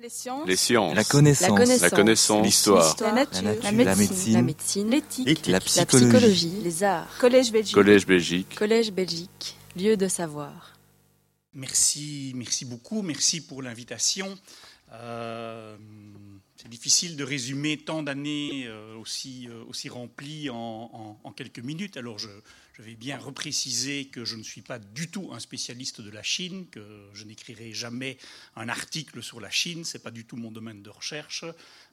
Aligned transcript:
Les 0.00 0.08
sciences. 0.08 0.46
Les 0.46 0.56
sciences. 0.56 0.94
La 0.94 1.02
connaissance. 1.04 1.80
La 1.80 1.90
connaissance. 1.90 2.44
L'histoire. 2.46 2.96
La 3.00 3.12
nature. 3.12 3.42
La 3.42 3.42
nature. 3.42 3.62
La 3.64 3.70
La 3.70 3.96
médecine. 3.96 3.96
médecine. 4.06 4.32
La 4.34 4.42
médecine. 4.42 4.90
L'éthique. 4.90 5.46
La 5.46 5.52
La 5.54 5.60
psychologie. 5.60 6.06
psychologie. 6.08 6.52
Les 6.62 6.82
arts. 6.84 7.18
Collège 7.18 7.50
Belgique. 7.52 7.74
Collège 7.74 8.06
Belgique. 8.06 8.54
Collège 8.54 8.92
Belgique. 8.92 9.56
Lieu 9.76 9.96
de 9.96 10.06
savoir. 10.08 10.74
Merci, 11.54 12.32
merci 12.36 12.64
beaucoup, 12.64 13.02
merci 13.02 13.40
pour 13.40 13.62
l'invitation. 13.62 14.38
Euh, 14.92 15.76
c'est 16.56 16.68
difficile 16.68 17.16
de 17.16 17.24
résumer 17.24 17.76
tant 17.78 18.02
d'années 18.02 18.64
euh, 18.66 18.96
aussi, 18.96 19.48
euh, 19.48 19.64
aussi 19.68 19.88
remplies 19.88 20.50
en, 20.50 20.56
en- 20.92 21.20
en 21.24 21.32
quelques 21.32 21.58
minutes. 21.58 21.96
Alors 21.96 22.18
je, 22.18 22.28
je 22.78 22.84
vais 22.84 22.94
bien 22.94 23.18
repréciser 23.18 24.06
que 24.06 24.24
je 24.24 24.36
ne 24.36 24.42
suis 24.44 24.62
pas 24.62 24.78
du 24.78 25.10
tout 25.10 25.30
un 25.32 25.40
spécialiste 25.40 26.00
de 26.00 26.10
la 26.10 26.22
Chine, 26.22 26.68
que 26.70 27.08
je 27.12 27.24
n'écrirai 27.24 27.72
jamais 27.72 28.18
un 28.54 28.68
article 28.68 29.20
sur 29.20 29.40
la 29.40 29.50
Chine, 29.50 29.84
c'est 29.84 29.98
pas 29.98 30.12
du 30.12 30.24
tout 30.24 30.36
mon 30.36 30.52
domaine 30.52 30.80
de 30.80 30.90
recherche. 30.90 31.44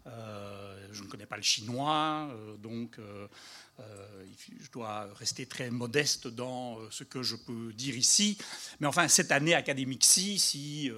Euh, 0.06 0.88
je 0.92 1.02
ne 1.02 1.08
connais 1.08 1.26
pas 1.26 1.38
le 1.38 1.42
chinois, 1.42 2.30
euh, 2.32 2.56
donc 2.58 3.00
euh, 3.00 3.28
je 4.60 4.70
dois 4.70 5.12
rester 5.16 5.48
très 5.48 5.72
modeste 5.72 6.28
dans 6.28 6.78
ce 6.92 7.04
que 7.04 7.24
je 7.24 7.36
peux 7.36 7.74
dire 7.74 7.98
ici. 7.98 8.38
Mais 8.80 8.86
enfin, 8.86 9.08
cette 9.08 9.32
année 9.32 9.56
académique-ci, 9.56 10.38
si 10.38 10.92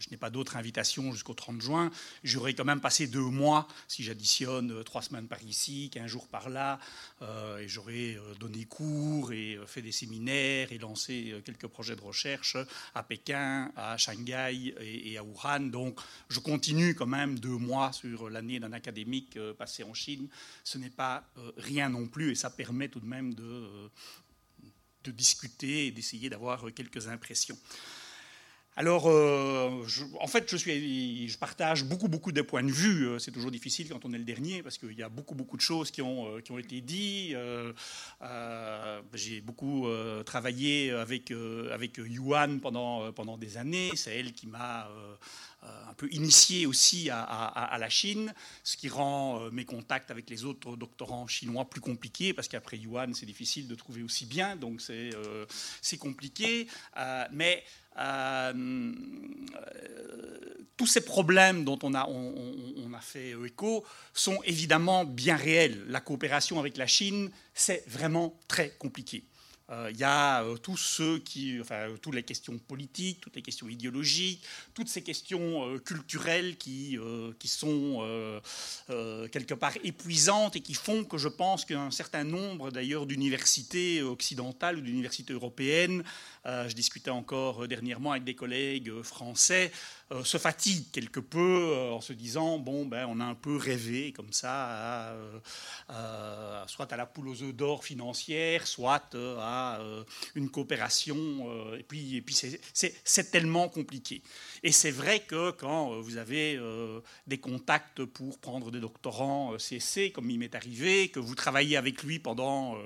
je 0.00 0.08
n'ai 0.10 0.16
pas 0.16 0.30
d'autre 0.30 0.56
invitation 0.56 1.12
jusqu'au 1.12 1.34
30 1.34 1.60
juin, 1.60 1.90
j'aurais 2.24 2.54
quand 2.54 2.64
même 2.64 2.80
passé 2.80 3.06
deux 3.06 3.20
mois, 3.20 3.68
si 3.86 4.02
j'additionne 4.02 4.72
euh, 4.72 4.82
trois 4.82 5.02
semaines 5.02 5.28
par 5.28 5.42
ici, 5.42 5.90
quinze 5.92 6.06
jours 6.06 6.26
par 6.26 6.48
là, 6.48 6.80
euh, 7.22 7.58
et 7.58 7.68
j'aurais 7.68 8.16
euh, 8.16 8.34
donné 8.40 8.64
cours 8.64 9.32
et 9.32 9.58
fait 9.66 9.82
des 9.82 9.92
séminaires 9.92 10.72
et 10.72 10.78
lancé 10.78 11.40
quelques 11.44 11.66
projets 11.66 11.96
de 11.96 12.00
recherche 12.00 12.56
à 12.94 13.02
Pékin, 13.02 13.70
à 13.76 13.96
Shanghai 13.98 14.74
et, 14.80 15.18
à 15.18 15.22
Wuhan. 15.22 15.70
Donc 15.70 16.00
je 16.28 16.40
continue 16.40 16.94
quand 16.94 17.06
même 17.06 17.38
deux 17.38 17.48
mois 17.48 17.92
sur 17.92 18.30
l'année 18.30 18.58
d'un 18.58 18.72
académique 18.72 19.38
passé 19.58 19.84
en 19.84 19.92
Chine. 19.92 20.28
Ce 20.64 20.78
n'est 20.78 20.90
pas 20.90 21.24
rien 21.56 21.90
non 21.90 22.06
plus 22.06 22.32
et 22.32 22.34
ça 22.34 22.48
permet 22.50 22.88
tout 22.88 23.00
de 23.00 23.06
même 23.06 23.34
de, 23.34 23.90
discuter 25.10 25.86
et 25.86 25.90
d'essayer 25.90 26.30
d'avoir 26.30 26.64
quelques 26.74 27.08
impressions. 27.08 27.58
Alors, 28.80 29.08
euh, 29.10 29.84
en 30.22 30.26
fait, 30.26 30.50
je, 30.50 30.56
suis, 30.56 31.28
je 31.28 31.36
partage 31.36 31.84
beaucoup, 31.84 32.08
beaucoup 32.08 32.32
de 32.32 32.40
points 32.40 32.62
de 32.62 32.70
vue. 32.72 33.08
Euh, 33.08 33.18
C'est 33.18 33.30
toujours 33.30 33.50
difficile 33.50 33.90
quand 33.90 34.06
on 34.06 34.12
est 34.14 34.18
le 34.18 34.24
dernier 34.24 34.62
parce 34.62 34.78
qu'il 34.78 34.98
y 34.98 35.02
a 35.02 35.10
beaucoup, 35.10 35.34
beaucoup 35.34 35.58
de 35.58 35.60
choses 35.60 35.90
qui 35.90 36.00
ont, 36.00 36.26
euh, 36.36 36.40
qui 36.40 36.50
ont 36.50 36.58
été 36.58 36.80
dites. 36.80 37.36
J'ai 39.12 39.40
beaucoup 39.42 39.86
travaillé 40.24 40.92
avec, 40.92 41.30
avec 41.70 41.98
Yuan 41.98 42.58
pendant, 42.60 43.12
pendant 43.12 43.36
des 43.36 43.58
années. 43.58 43.90
C'est 43.96 44.16
elle 44.18 44.32
qui 44.32 44.46
m'a 44.46 44.88
un 45.62 45.92
peu 45.92 46.08
initié 46.10 46.64
aussi 46.64 47.10
à, 47.10 47.20
à- 47.22 47.76
la 47.78 47.90
Chine, 47.90 48.32
ce 48.64 48.78
qui 48.78 48.88
rend 48.88 49.50
mes 49.50 49.66
contacts 49.66 50.10
avec 50.10 50.30
les 50.30 50.46
autres 50.46 50.74
doctorants 50.76 51.26
chinois 51.26 51.66
plus 51.68 51.82
compliqués 51.82 52.32
parce 52.32 52.48
qu'après 52.48 52.78
Yuan, 52.78 53.12
c'est 53.12 53.26
difficile 53.26 53.68
de 53.68 53.74
trouver 53.74 54.02
aussi 54.02 54.24
bien, 54.24 54.56
donc 54.56 54.80
c'est 54.80 55.98
compliqué. 55.98 56.66
Mais 57.30 57.62
euh, 57.98 58.92
tous 60.76 60.86
ces 60.86 61.02
problèmes 61.02 61.64
dont 61.64 61.78
on 61.82 61.94
a, 61.94 62.06
on 62.08 62.92
a 62.94 63.00
fait 63.00 63.34
écho 63.44 63.84
sont 64.14 64.38
évidemment 64.44 65.04
bien 65.04 65.36
réels. 65.36 65.84
La 65.88 66.00
coopération 66.00 66.58
avec 66.58 66.76
la 66.76 66.86
Chine, 66.86 67.30
c'est 67.54 67.84
vraiment 67.86 68.38
très 68.48 68.70
compliqué. 68.70 69.24
Euh, 69.70 69.90
Il 69.92 69.98
y 69.98 70.04
a 70.04 70.42
euh, 70.42 70.56
tous 70.56 70.76
ceux 70.76 71.18
qui, 71.18 71.58
enfin, 71.60 71.88
euh, 71.88 71.96
toutes 71.96 72.14
les 72.14 72.22
questions 72.22 72.58
politiques, 72.58 73.20
toutes 73.20 73.36
les 73.36 73.42
questions 73.42 73.68
idéologiques, 73.68 74.42
toutes 74.74 74.88
ces 74.88 75.02
questions 75.02 75.66
euh, 75.68 75.78
culturelles 75.78 76.56
qui, 76.56 76.98
euh, 76.98 77.32
qui 77.38 77.48
sont 77.48 77.98
euh, 78.00 78.40
euh, 78.90 79.28
quelque 79.28 79.54
part 79.54 79.74
épuisantes 79.84 80.56
et 80.56 80.60
qui 80.60 80.74
font 80.74 81.04
que 81.04 81.18
je 81.18 81.28
pense 81.28 81.64
qu'un 81.64 81.90
certain 81.90 82.24
nombre 82.24 82.70
d'ailleurs 82.70 83.06
d'universités 83.06 84.02
occidentales 84.02 84.78
ou 84.78 84.80
d'universités 84.80 85.32
européennes, 85.32 86.02
euh, 86.46 86.68
je 86.68 86.74
discutais 86.74 87.10
encore 87.10 87.64
euh, 87.64 87.68
dernièrement 87.68 88.12
avec 88.12 88.24
des 88.24 88.34
collègues 88.34 88.88
euh, 88.88 89.02
français, 89.02 89.70
euh, 90.12 90.24
se 90.24 90.38
fatiguent 90.38 90.90
quelque 90.90 91.20
peu 91.20 91.38
euh, 91.38 91.92
en 91.92 92.00
se 92.00 92.12
disant 92.12 92.58
bon 92.58 92.86
ben 92.86 93.06
on 93.08 93.20
a 93.20 93.24
un 93.24 93.36
peu 93.36 93.56
rêvé 93.56 94.12
comme 94.12 94.32
ça 94.32 95.10
euh, 95.10 95.38
euh, 95.90 96.64
soit 96.66 96.92
à 96.92 96.96
la 96.96 97.06
poule 97.06 97.28
aux 97.28 97.42
œufs 97.42 97.54
d'or 97.54 97.84
financière, 97.84 98.66
soit 98.66 99.14
euh, 99.14 99.38
à 99.38 99.59
euh, 99.80 100.04
une 100.34 100.50
coopération 100.50 101.16
euh, 101.16 101.78
et 101.78 101.82
puis 101.82 102.16
et 102.16 102.22
puis 102.22 102.34
c'est- 102.34 103.30
tellement 103.30 103.68
compliqué. 103.68 104.22
Et 104.62 104.72
c'est 104.72 104.90
vrai 104.90 105.20
que 105.20 105.50
quand 105.52 105.92
euh, 105.92 106.00
vous 106.00 106.16
avez 106.16 106.58
des 107.26 107.38
contacts 107.38 108.04
pour 108.04 108.38
prendre 108.38 108.70
des 108.70 108.80
doctorants 108.80 109.56
CSC, 109.58 110.10
comme 110.12 110.30
il 110.30 110.38
m'est 110.38 110.54
arrivé, 110.54 111.08
que 111.08 111.20
vous 111.20 111.34
travaillez 111.34 111.76
avec 111.76 112.02
lui 112.02 112.18
pendant 112.18 112.76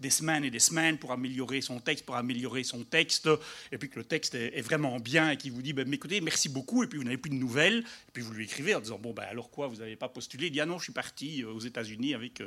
des 0.00 0.10
semaines 0.10 0.44
et 0.44 0.50
des 0.50 0.60
semaines 0.60 0.96
pour 0.98 1.12
améliorer 1.12 1.60
son 1.60 1.80
texte, 1.80 2.04
pour 2.04 2.16
améliorer 2.16 2.64
son 2.64 2.84
texte, 2.84 3.28
et 3.72 3.78
puis 3.78 3.90
que 3.90 3.98
le 3.98 4.04
texte 4.04 4.34
est, 4.34 4.60
vraiment 4.60 4.98
bien 5.00 5.30
et 5.30 5.36
qu'il 5.36 5.52
vous 5.52 5.62
dit, 5.62 5.72
ben, 5.72 5.92
écoutez, 5.92 6.20
merci 6.20 6.48
beaucoup, 6.48 6.82
et 6.82 6.86
puis 6.86 6.98
vous 6.98 7.04
n'avez 7.04 7.18
plus 7.18 7.30
de 7.30 7.36
nouvelles, 7.36 7.78
et 7.78 8.10
puis 8.12 8.22
vous 8.22 8.32
lui 8.32 8.44
écrivez 8.44 8.74
en 8.74 8.80
disant, 8.80 8.98
bon, 8.98 9.12
ben, 9.12 9.24
alors 9.24 9.50
quoi, 9.50 9.66
vous 9.66 9.76
n'avez 9.76 9.96
pas 9.96 10.08
postulé 10.08 10.46
Il 10.46 10.52
dit, 10.52 10.60
ah 10.60 10.66
non, 10.66 10.78
je 10.78 10.84
suis 10.84 10.92
parti 10.92 11.44
aux 11.44 11.60
États-Unis 11.60 12.14
avec, 12.14 12.42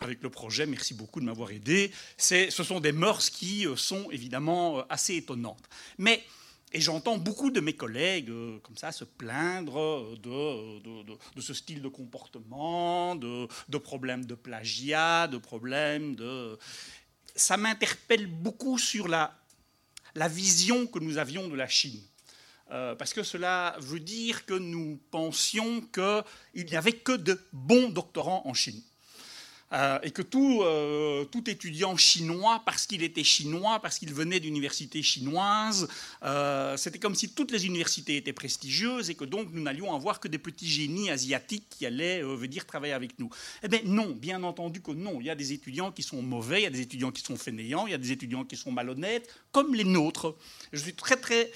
avec 0.00 0.22
le 0.22 0.30
projet, 0.30 0.66
merci 0.66 0.94
beaucoup 0.94 1.20
de 1.20 1.26
m'avoir 1.26 1.50
aidé. 1.50 1.92
Ce 2.16 2.50
sont 2.50 2.80
des 2.80 2.92
mœurs 3.02 3.30
qui 3.30 3.66
euh, 3.66 3.76
sont 3.76 4.04
évidemment 4.10 4.78
euh, 4.78 4.82
assez 4.88 5.14
étonnantes. 5.16 5.66
Mais 5.98 6.16
et 6.74 6.80
j'entends 6.80 7.18
beaucoup 7.18 7.50
de 7.50 7.60
mes 7.60 7.76
collègues 7.84 8.30
euh, 8.30 8.58
comme 8.64 8.78
ça 8.78 8.92
se 8.92 9.04
plaindre 9.04 10.16
de, 10.26 10.36
de- 11.36 11.40
ce 11.48 11.52
style 11.52 11.82
de 11.82 11.88
comportement, 11.88 13.14
de, 13.16 13.78
problèmes 13.78 14.24
de 14.24 14.36
plagiat, 14.46 15.28
de 15.28 15.38
problèmes 15.38 16.14
de... 16.14 16.58
Ça 17.36 17.56
m'interpelle 17.56 18.26
beaucoup 18.26 18.78
sur 18.78 19.08
la, 19.08 19.24
la 20.14 20.28
vision 20.28 20.86
que 20.86 20.98
nous 20.98 21.18
avions 21.18 21.48
de 21.48 21.56
la 21.56 21.68
Chine. 21.68 22.00
Parce 22.98 23.12
que 23.12 23.22
cela 23.22 23.76
veut 23.80 24.00
dire 24.00 24.46
que 24.46 24.54
nous 24.54 24.98
pensions 25.10 25.82
qu'il 25.96 26.64
n'y 26.64 26.76
avait 26.82 26.98
que 27.08 27.16
de 27.28 27.34
bons 27.52 27.90
doctorants 27.90 28.42
en 28.46 28.54
Chine. 28.54 28.82
Euh, 29.72 29.98
et 30.02 30.10
que 30.10 30.22
tout, 30.22 30.60
euh, 30.62 31.24
tout 31.24 31.48
étudiant 31.48 31.96
chinois, 31.96 32.62
parce 32.66 32.86
qu'il 32.86 33.02
était 33.02 33.24
chinois, 33.24 33.80
parce 33.80 33.98
qu'il 33.98 34.12
venait 34.12 34.38
d'universités 34.38 35.02
chinoises, 35.02 35.88
euh, 36.22 36.76
c'était 36.76 36.98
comme 36.98 37.14
si 37.14 37.30
toutes 37.30 37.50
les 37.50 37.64
universités 37.64 38.16
étaient 38.16 38.34
prestigieuses 38.34 39.08
et 39.08 39.14
que 39.14 39.24
donc 39.24 39.48
nous 39.52 39.62
n'allions 39.62 39.94
avoir 39.94 40.20
que 40.20 40.28
des 40.28 40.38
petits 40.38 40.68
génies 40.68 41.10
asiatiques 41.10 41.64
qui 41.70 41.86
allaient 41.86 42.22
venir 42.22 42.66
travailler 42.66 42.92
avec 42.92 43.18
nous. 43.18 43.30
Eh 43.62 43.68
bien 43.68 43.80
non, 43.84 44.10
bien 44.10 44.42
entendu 44.42 44.82
que 44.82 44.92
non. 44.92 45.20
Il 45.20 45.26
y 45.26 45.30
a 45.30 45.34
des 45.34 45.52
étudiants 45.52 45.90
qui 45.90 46.02
sont 46.02 46.20
mauvais, 46.20 46.60
il 46.60 46.64
y 46.64 46.66
a 46.66 46.70
des 46.70 46.82
étudiants 46.82 47.10
qui 47.10 47.22
sont 47.22 47.36
fainéants, 47.36 47.86
il 47.86 47.92
y 47.92 47.94
a 47.94 47.98
des 47.98 48.12
étudiants 48.12 48.44
qui 48.44 48.56
sont 48.56 48.72
malhonnêtes, 48.72 49.28
comme 49.52 49.74
les 49.74 49.84
nôtres. 49.84 50.36
Je 50.72 50.82
suis 50.82 50.94
très 50.94 51.16
très 51.16 51.50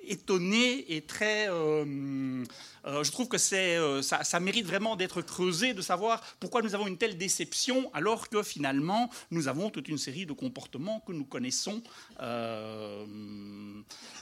étonné 0.00 0.92
et 0.94 1.02
très... 1.02 1.46
je 1.46 3.10
trouve 3.10 3.28
que 3.28 3.38
c'est, 3.38 3.78
ça, 4.02 4.24
ça 4.24 4.40
mérite 4.40 4.66
vraiment 4.66 4.96
d'être 4.96 5.22
creusé, 5.22 5.72
de 5.72 5.82
savoir 5.82 6.20
pourquoi 6.40 6.62
nous 6.62 6.74
avons 6.74 6.86
une 6.86 6.98
telle 6.98 7.16
déception, 7.16 7.43
alors 7.92 8.28
que 8.28 8.42
finalement, 8.42 9.10
nous 9.30 9.48
avons 9.48 9.70
toute 9.70 9.88
une 9.88 9.98
série 9.98 10.26
de 10.26 10.32
comportements 10.32 11.00
que 11.06 11.12
nous 11.12 11.24
connaissons. 11.24 11.82
Euh, 12.20 13.04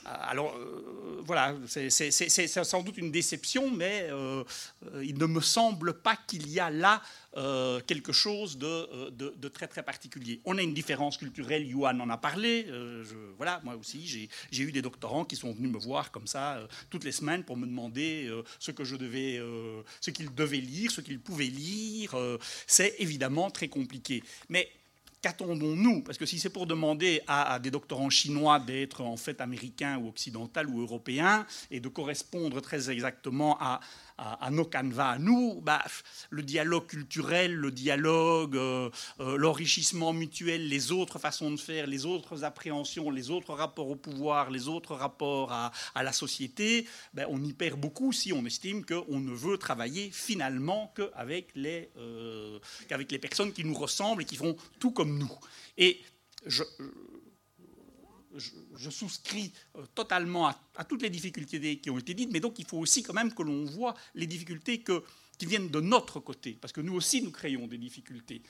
alors, 0.05 0.55
euh, 0.57 1.21
voilà, 1.25 1.55
c'est, 1.67 2.01
sans 2.01 2.83
doute 2.83 2.99
une 2.99 3.11
déception, 3.11 3.71
mais 3.71 4.09
euh, 4.11 4.45
il 5.03 5.19
ne 5.19 5.27
me 5.27 5.41
semble 5.41 5.95
pas 5.95 6.17
qu'il 6.27 6.49
y 6.51 6.61
a 6.61 6.71
là 6.71 7.03
euh, 7.37 7.81
quelque 7.87 8.13
chose 8.13 8.59
de, 8.59 8.67
euh, 8.67 9.11
de- 9.11 9.49
très 9.49 9.67
très 9.67 9.83
particulier. 9.83 10.41
On 10.45 10.59
a 10.59 10.63
une 10.63 10.75
différence 10.75 11.17
culturelle, 11.17 11.67
Yuan 11.67 12.01
en 12.01 12.11
a 12.11 12.17
parlé. 12.17 12.67
euh, 12.69 13.05
voilà, 13.37 13.61
moi 13.65 13.75
aussi, 13.77 14.07
j'ai, 14.07 14.63
eu 14.63 14.73
des 14.73 14.83
doctorants 14.83 15.25
qui 15.25 15.37
sont 15.37 15.53
venus 15.53 15.71
me 15.71 15.79
voir 15.79 16.11
comme 16.11 16.27
ça 16.27 16.67
toutes 16.91 17.05
les 17.05 17.13
semaines 17.13 17.43
pour 17.45 17.57
me 17.57 17.67
demander 17.67 18.31
ce 18.59 18.71
que 18.71 18.85
je 18.85 18.97
devais, 18.97 19.41
ce 20.01 20.11
qu'ils 20.11 20.35
devaient 20.35 20.59
lire, 20.59 20.91
ce 20.91 21.01
qu'ils 21.01 21.21
pouvaient 21.21 21.47
lire. 21.47 22.15
c'est 22.67 22.95
évidemment 22.99 23.51
très 23.51 23.69
compliqué. 23.69 24.23
Mais 24.49 24.71
qu'attendons-nous? 25.23 26.03
Parce 26.03 26.19
que 26.19 26.27
si 26.27 26.39
c'est 26.39 26.51
pour 26.51 26.67
demander 26.67 27.23
à, 27.27 27.55
à 27.55 27.59
des 27.59 27.71
doctorants 27.71 28.11
chinois 28.11 28.59
d'être 28.59 29.01
en 29.03 29.17
fait 29.17 29.41
américains 29.41 29.97
ou 29.99 30.09
occidentaux 30.09 30.67
ou 30.69 30.81
européens 30.81 31.47
et 31.71 31.81
de 31.81 31.89
correspondre 31.89 32.61
très 32.61 32.91
exactement 32.91 33.57
à, 33.61 33.81
à- 34.23 34.47
à 34.47 34.51
nos 34.51 34.65
canevas 34.65 35.11
à 35.11 35.19
nous, 35.19 35.61
bah, 35.61 35.83
le 36.31 36.43
dialogue 36.43 36.87
culturel, 36.87 37.55
le 37.55 37.71
dialogue, 37.71 38.57
euh, 38.57 38.89
euh, 39.21 39.37
l'enrichissement 39.37 40.13
mutuel, 40.13 40.69
les 40.69 40.93
autres 40.93 41.19
façons 41.19 41.51
de 41.51 41.57
faire, 41.57 41.87
les 41.87 42.07
autres 42.07 42.45
appréhensions, 42.45 43.11
les 43.11 43.31
autres 43.31 43.53
rapports 43.53 43.91
au 43.91 43.97
pouvoir, 43.97 44.51
les 44.51 44.69
autres 44.69 44.95
rapports 44.95 45.53
à, 45.53 45.73
la 46.03 46.13
société, 46.13 46.87
ben, 47.15 47.27
on 47.29 47.43
y 47.43 47.53
perd 47.53 47.81
beaucoup 47.81 48.13
si 48.13 48.33
on 48.33 48.45
estime 48.47 48.85
qu'on 48.85 49.21
ne 49.21 49.33
veut 49.33 49.59
travailler 49.59 50.11
finalement 50.11 50.93
les, 51.55 51.91
euh, 51.97 52.59
qu'avec 52.89 53.11
les 53.11 53.19
personnes 53.19 53.53
qui 53.53 53.65
nous 53.65 53.75
ressemblent 53.75 54.23
et 54.23 54.25
qui 54.25 54.37
font 54.37 54.57
tout 54.79 54.93
comme 54.93 55.19
nous. 55.19 55.33
Et 55.79 56.01
je, 56.47 56.63
je, 58.37 58.91
souscris 58.91 59.53
totalement 59.95 60.49
à, 60.49 60.85
toutes 60.85 61.03
les 61.03 61.11
difficultés 61.11 61.79
qui 61.79 61.91
ont 61.91 61.99
été 61.99 62.15
dites, 62.15 62.31
mais 62.33 62.41
donc 62.41 62.59
il 62.59 62.65
faut 62.65 62.79
aussi 62.79 63.03
quand 63.03 63.15
même 63.15 63.33
que 63.33 63.43
l'on 63.43 63.65
voit 63.65 63.95
les 64.15 64.27
difficultés 64.27 64.83
qui 64.83 65.47
viennent 65.47 65.69
de 65.69 65.81
notre 65.81 66.21
côté, 66.21 66.57
parce 66.61 66.73
que 66.73 66.81
nous 66.81 66.95
aussi, 66.95 67.23
nous 67.23 67.31
créons 67.31 67.67
des 67.67 67.79
difficultés. 67.79 68.43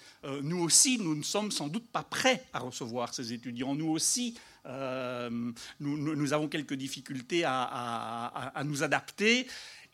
nous 0.42 0.60
aussi, 0.60 0.98
nous 0.98 1.14
ne 1.14 1.22
sommes 1.22 1.50
sans 1.50 1.68
doute 1.68 1.88
pas 1.88 2.02
prêts 2.02 2.44
à 2.52 2.58
recevoir 2.60 3.14
ces 3.14 3.32
étudiants. 3.32 3.74
Nous 3.74 3.88
aussi, 3.88 4.36
nous, 4.66 5.54
nous, 5.80 6.32
avons 6.32 6.48
quelques 6.48 6.74
difficultés 6.74 7.44
à, 7.44 8.62
nous 8.64 8.82
adapter. 8.82 9.46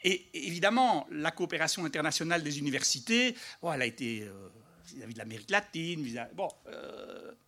Et 0.04 0.26
évidemment, 0.32 1.06
la 1.10 1.30
coopération 1.30 1.84
internationale 1.84 2.42
des 2.42 2.58
universités, 2.58 3.34
elle 3.62 3.82
a 3.82 3.86
été 3.86 4.22
euh, 4.22 4.48
vis-à-vis 4.94 5.14
de 5.14 5.18
l'Amérique 5.18 5.50
latine, 5.50 6.06
bon, 6.34 6.48
euh, 6.68 7.32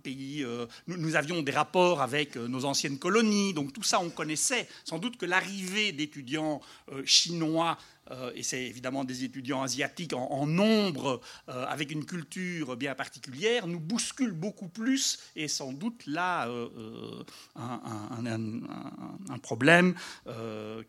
pays, 0.00 0.42
euh, 0.42 0.66
nous, 0.86 1.16
avions 1.16 1.42
des 1.42 1.52
rapports 1.52 2.02
avec 2.02 2.36
nos 2.36 2.64
anciennes 2.64 2.98
colonies, 2.98 3.54
donc 3.54 3.72
tout 3.72 3.82
ça 3.82 4.00
on 4.00 4.10
connaissait. 4.10 4.68
Sans 4.84 4.98
doute 4.98 5.16
que 5.16 5.26
l'arrivée 5.26 5.92
d'étudiants 5.92 6.60
chinois 7.04 7.78
euh, 8.10 8.32
et 8.34 8.42
c'est 8.42 8.62
évidemment 8.62 9.04
des 9.04 9.24
étudiants 9.24 9.62
asiatiques 9.62 10.12
en, 10.14 10.46
nombre, 10.46 11.20
euh, 11.48 11.64
avec 11.66 11.90
une 11.90 12.04
culture 12.04 12.76
bien 12.76 12.94
particulière, 12.94 13.66
nous 13.66 13.80
bousculent 13.80 14.32
beaucoup 14.32 14.68
plus 14.68 15.18
et 15.36 15.48
sans 15.48 15.72
doute 15.72 16.06
là 16.06 16.48
euh, 16.48 17.22
un, 17.56 19.38
problème 19.42 19.94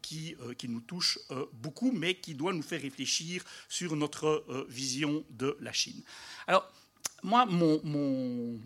qui, 0.02 0.36
qui, 0.58 0.68
nous 0.68 0.82
touche 0.82 1.20
beaucoup, 1.54 1.92
mais 1.92 2.16
qui 2.16 2.36
doit 2.36 2.54
nous 2.54 2.62
faire 2.62 2.82
réfléchir 2.82 3.44
sur 3.70 3.96
notre 3.96 4.66
vision 4.70 5.24
de 5.30 5.58
la 5.62 5.72
Chine. 5.72 6.02
Alors, 6.48 6.72
moi, 7.24 7.46
mon, 7.46 8.60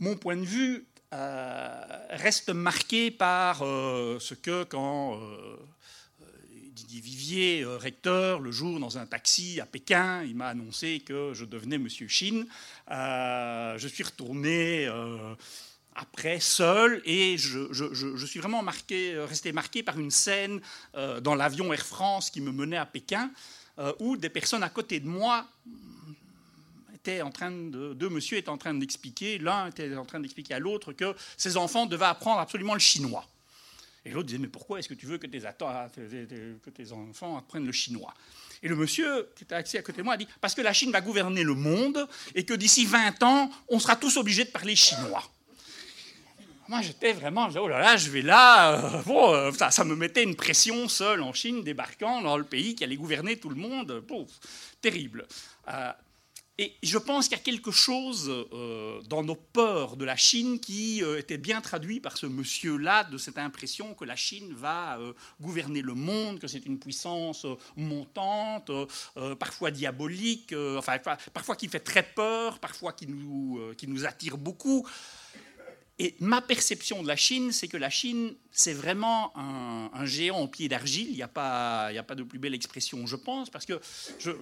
mon 0.00 0.16
point 0.16 0.36
de 0.36 0.44
vue 0.44 0.86
reste 1.12 2.50
marqué 2.50 3.10
par 3.10 3.58
ce 3.58 4.34
que 4.34 4.64
quand 4.64 5.18
Didier 6.80 7.00
Vivier, 7.00 7.62
euh, 7.62 7.76
recteur, 7.76 8.40
le 8.40 8.50
jour 8.50 8.80
dans 8.80 8.96
un 8.96 9.06
taxi 9.06 9.60
à 9.60 9.66
Pékin, 9.66 10.22
il 10.24 10.34
m'a 10.34 10.48
annoncé 10.48 11.00
que 11.00 11.32
je 11.34 11.44
devenais 11.44 11.78
Monsieur 11.78 12.08
Chine. 12.08 12.46
Euh, 12.90 13.76
je 13.76 13.86
suis 13.86 14.02
retourné 14.02 14.86
euh, 14.86 15.34
après 15.94 16.40
seul 16.40 17.02
et 17.04 17.36
je, 17.38 18.24
suis 18.26 18.40
vraiment 18.40 18.62
marqué, 18.62 19.18
resté 19.18 19.52
marqué 19.52 19.82
par 19.82 19.98
une 19.98 20.10
scène 20.10 20.60
dans 21.20 21.34
l'avion 21.34 21.72
Air 21.72 21.84
France 21.84 22.30
qui 22.30 22.40
me 22.40 22.52
menait 22.52 22.76
à 22.76 22.86
Pékin, 22.86 23.30
où 23.98 24.16
des 24.16 24.30
personnes 24.30 24.62
à 24.62 24.70
côté 24.70 25.00
de 25.00 25.08
moi 25.08 25.46
étaient 27.00 27.22
en 27.22 27.30
train 27.30 27.50
de, 27.50 27.94
deux 27.94 28.08
monsieur 28.08 28.38
étaient 28.38 28.50
en 28.50 28.58
train 28.58 28.74
d'expliquer, 28.74 29.38
l'un 29.38 29.68
était 29.68 29.96
en 29.96 30.04
train 30.04 30.20
d'expliquer 30.20 30.54
à 30.54 30.58
l'autre 30.58 30.92
que 30.92 31.14
ses 31.36 31.56
enfants 31.56 31.86
devaient 31.86 32.04
apprendre 32.04 32.40
absolument 32.40 32.74
le 32.74 32.80
chinois. 32.80 33.26
Et 34.04 34.10
l'autre 34.10 34.26
disait, 34.26 34.38
mais 34.38 34.48
pourquoi 34.48 34.78
est-ce 34.78 34.88
que 34.88 34.94
tu 34.94 35.06
veux 35.06 35.18
que 35.18 35.26
tes, 35.26 35.40
que 35.40 36.70
tes 36.70 36.92
enfants 36.92 37.36
apprennent 37.36 37.66
le 37.66 37.72
chinois? 37.72 38.14
Et 38.62 38.68
le 38.68 38.76
monsieur 38.76 39.28
qui 39.36 39.44
était 39.44 39.54
assis 39.54 39.78
à 39.78 39.82
côté 39.82 39.98
de 39.98 40.02
moi 40.02 40.14
a 40.14 40.16
dit, 40.16 40.28
parce 40.40 40.54
que 40.54 40.60
la 40.60 40.72
Chine 40.72 40.92
va 40.92 41.00
gouverner 41.00 41.42
le 41.42 41.54
monde 41.54 42.06
et 42.34 42.44
que 42.44 42.54
d'ici 42.54 42.84
20 42.84 43.22
ans, 43.22 43.50
on 43.68 43.78
sera 43.78 43.96
tous 43.96 44.16
obligés 44.16 44.44
de 44.44 44.50
parler 44.50 44.76
chinois. 44.76 45.22
Moi, 46.68 46.82
j'étais 46.82 47.12
vraiment, 47.12 47.48
oh 47.56 47.66
là 47.66 47.80
là, 47.80 47.96
je 47.96 48.10
vais 48.10 48.22
là. 48.22 48.94
Euh, 48.94 49.02
euh, 49.08 49.52
ça, 49.52 49.84
me 49.84 49.96
mettait 49.96 50.22
une 50.22 50.36
pression 50.36 50.88
seul 50.88 51.20
en 51.20 51.32
Chine, 51.32 51.64
débarquant 51.64 52.22
dans 52.22 52.36
le 52.36 52.44
pays 52.44 52.76
qui 52.76 52.84
allait 52.84 52.96
gouverner 52.96 53.38
tout 53.38 53.48
le 53.48 53.56
monde. 53.56 54.04
terrible. 54.80 55.26
Euh, 55.68 55.92
et 56.60 56.76
je 56.82 56.98
pense 56.98 57.26
qu'il 57.26 57.38
y 57.38 57.40
a 57.40 57.42
quelque 57.42 57.70
chose 57.70 58.30
euh, 58.52 59.00
dans 59.08 59.22
nos 59.22 59.34
peurs 59.34 59.96
de 59.96 60.04
la 60.04 60.14
Chine 60.14 60.60
qui 60.60 61.02
euh, 61.02 61.18
était 61.18 61.38
bien 61.38 61.62
traduit 61.62 62.00
par 62.00 62.18
ce 62.18 62.26
monsieur-là, 62.26 63.04
de 63.04 63.16
cette 63.16 63.38
impression 63.38 63.94
que 63.94 64.04
la 64.04 64.14
Chine 64.14 64.52
va 64.52 64.98
euh, 64.98 65.14
gouverner 65.40 65.80
le 65.80 65.94
monde, 65.94 66.38
que 66.38 66.48
c'est 66.48 66.66
une 66.66 66.78
puissance 66.78 67.46
montante, 67.76 68.70
parfois 69.38 69.70
diabolique, 69.70 70.54
enfin 70.76 70.98
parfois 71.32 71.56
qui 71.56 71.66
fait 71.66 71.80
très 71.80 72.02
peur, 72.02 72.58
parfois 72.58 72.92
qui 72.92 73.06
nous, 73.06 73.58
qui 73.78 73.88
nous 73.88 74.04
attire 74.04 74.36
beaucoup. 74.36 74.86
Et 76.02 76.14
ma 76.18 76.40
perception 76.40 77.02
de 77.02 77.08
la 77.08 77.14
Chine, 77.14 77.52
c'est 77.52 77.68
que 77.68 77.76
la 77.76 77.90
Chine, 77.90 78.32
c'est 78.50 78.72
vraiment 78.72 79.36
un, 79.36 80.06
géant 80.06 80.38
en 80.38 80.48
pied 80.48 80.66
d'argile. 80.66 81.08
Il 81.10 81.14
n'y 81.14 81.22
a, 81.22 81.28
pas, 81.28 81.92
de 81.92 82.22
plus 82.22 82.38
belle 82.38 82.54
expression, 82.54 83.06
je 83.06 83.16
pense, 83.16 83.50
parce 83.50 83.66
que 83.66 83.78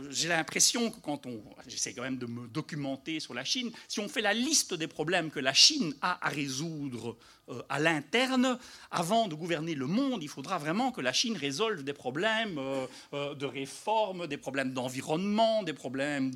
j'ai 0.08 0.28
l'impression 0.28 0.92
que 0.92 1.00
quand 1.00 1.26
on... 1.26 1.42
J'essaie 1.66 1.94
quand 1.94 2.02
même 2.02 2.18
de 2.18 2.26
me 2.26 2.46
documenter 2.46 3.18
sur 3.18 3.34
la 3.34 3.42
Chine. 3.42 3.72
Si 3.88 3.98
on 3.98 4.08
fait 4.08 4.20
la 4.20 4.34
liste 4.34 4.72
des 4.72 4.86
problèmes 4.86 5.32
que 5.32 5.40
la 5.40 5.52
Chine 5.52 5.94
a 6.00 6.24
à 6.24 6.30
résoudre 6.30 7.16
euh, 7.50 7.62
à 7.68 7.78
l'interne, 7.78 8.58
avant 8.90 9.26
de 9.26 9.34
gouverner 9.34 9.74
le 9.74 9.86
monde, 9.86 10.22
il 10.22 10.28
faudra 10.28 10.58
vraiment 10.58 10.92
que 10.92 11.00
la 11.00 11.14
Chine 11.14 11.34
résolve 11.36 11.82
des 11.82 11.94
problèmes 11.94 12.58
euh, 12.58 12.86
euh, 13.14 13.34
de 13.34 13.46
réforme, 13.46 14.26
des 14.26 14.36
problèmes 14.36 14.72
d'environnement, 14.72 15.62
des 15.62 15.72
problèmes 15.72 16.30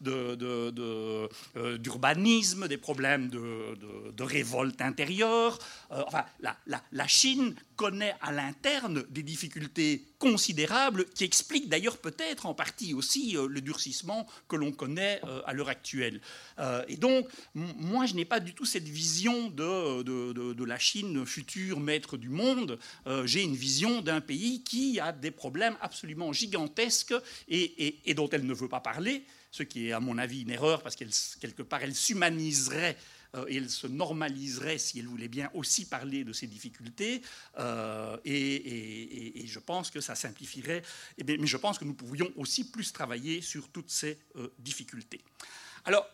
d'urbanisme, 0.00 2.62
de, 2.62 2.66
des 2.66 2.78
problèmes 2.78 3.28
de, 3.28 4.22
révolte 4.22 4.63
intérieure. 4.80 5.58
enfin, 5.90 6.24
la, 6.40 6.56
la, 6.66 6.82
la 6.92 7.06
Chine 7.06 7.54
connaît 7.76 8.14
à 8.20 8.32
l'interne 8.32 9.04
des 9.10 9.22
difficultés 9.22 10.04
considérables 10.18 11.04
qui 11.14 11.24
expliquent 11.24 11.68
d'ailleurs 11.68 11.98
peut-être 11.98 12.46
en 12.46 12.54
partie 12.54 12.94
aussi 12.94 13.36
euh, 13.36 13.46
le 13.48 13.60
durcissement 13.60 14.26
que 14.48 14.56
l'on 14.56 14.72
connaît 14.72 15.20
euh, 15.24 15.42
à 15.46 15.52
l'heure 15.52 15.68
actuelle. 15.68 16.20
Euh, 16.58 16.84
et 16.88 16.96
donc, 16.96 17.28
moi, 17.54 18.06
je 18.06 18.14
n'ai 18.14 18.24
pas 18.24 18.40
du 18.40 18.54
tout 18.54 18.64
cette 18.64 18.88
vision 18.88 19.50
de, 19.50 20.02
de, 20.02 20.64
la 20.64 20.78
Chine 20.78 21.26
future 21.26 21.78
maître 21.78 22.16
du 22.16 22.30
monde. 22.30 22.78
J'ai 23.24 23.42
une 23.42 23.54
vision 23.54 24.00
d'un 24.00 24.22
pays 24.22 24.62
qui 24.62 24.98
a 24.98 25.12
des 25.12 25.30
problèmes 25.30 25.76
absolument 25.82 26.32
gigantesques 26.32 27.14
et, 27.48 27.98
et, 28.08 28.14
dont 28.14 28.28
elle 28.30 28.46
ne 28.46 28.54
veut 28.54 28.68
pas 28.68 28.80
parler, 28.80 29.24
ce 29.50 29.62
qui 29.62 29.88
est 29.88 29.92
à 29.92 30.00
mon 30.00 30.16
avis 30.16 30.42
une 30.42 30.50
erreur 30.50 30.82
parce 30.82 30.96
qu'elle 30.96 31.10
quelque 31.40 31.62
part 31.62 31.82
elle 31.82 31.94
s'humaniserait 31.94 32.96
euh, 33.34 33.44
et 33.48 33.56
elle 33.56 33.70
se 33.70 33.86
normaliserait, 33.86 34.78
si 34.78 34.98
elle 34.98 35.06
voulait 35.06 35.28
bien, 35.28 35.50
aussi 35.54 35.86
parler 35.86 36.24
de 36.24 36.32
ses 36.32 36.46
difficultés. 36.46 37.22
Euh, 37.58 38.16
et, 38.24 39.44
je 39.46 39.58
pense 39.58 39.90
que 39.90 40.00
ça 40.00 40.14
simplifierait. 40.14 40.82
Eh 41.18 41.24
mais 41.24 41.46
je 41.46 41.56
pense 41.56 41.78
que 41.78 41.84
nous 41.84 41.94
pourrions 41.94 42.30
aussi 42.36 42.70
plus 42.70 42.92
travailler 42.92 43.40
sur 43.40 43.68
toutes 43.68 43.90
ces 43.90 44.18
euh, 44.36 44.52
difficultés. 44.58 45.20
Alors, 45.84 46.06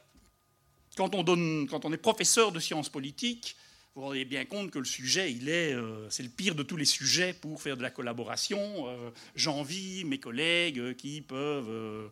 quand 0.96 1.14
on, 1.14 1.22
donne, 1.22 1.66
quand 1.68 1.84
on 1.84 1.92
est 1.92 1.98
professeur 1.98 2.52
de 2.52 2.60
sciences 2.60 2.88
politiques, 2.88 3.56
vous 3.94 4.02
vous 4.02 4.06
rendez 4.08 4.24
bien 4.24 4.44
compte 4.44 4.70
que 4.70 4.78
le 4.78 4.84
sujet, 4.84 5.32
il 5.32 5.48
est, 5.48 5.74
c'est 6.10 6.22
le 6.22 6.28
pire 6.28 6.54
de 6.54 6.62
tous 6.62 6.76
les 6.76 6.84
sujets 6.84 7.32
pour 7.32 7.60
faire 7.60 7.76
de 7.76 7.82
la 7.82 7.90
collaboration. 7.90 8.86
J'envie 9.34 10.04
mes 10.04 10.18
collègues 10.18 10.94
qui 10.94 11.20
peuvent 11.22 12.10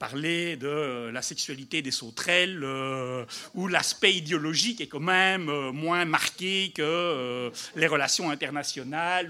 parler 0.00 0.56
de 0.56 1.10
la 1.12 1.20
sexualité 1.20 1.82
des 1.82 1.90
sauterelles, 1.90 2.64
euh, 2.64 3.26
où 3.54 3.68
l'aspect 3.68 4.14
idéologique 4.14 4.80
est 4.80 4.86
quand 4.86 4.98
même 4.98 5.50
euh, 5.50 5.72
moins 5.72 6.06
marqué 6.06 6.72
que 6.74 6.80
euh, 6.82 7.50
les 7.76 7.86
relations 7.86 8.30
internationales. 8.30 9.28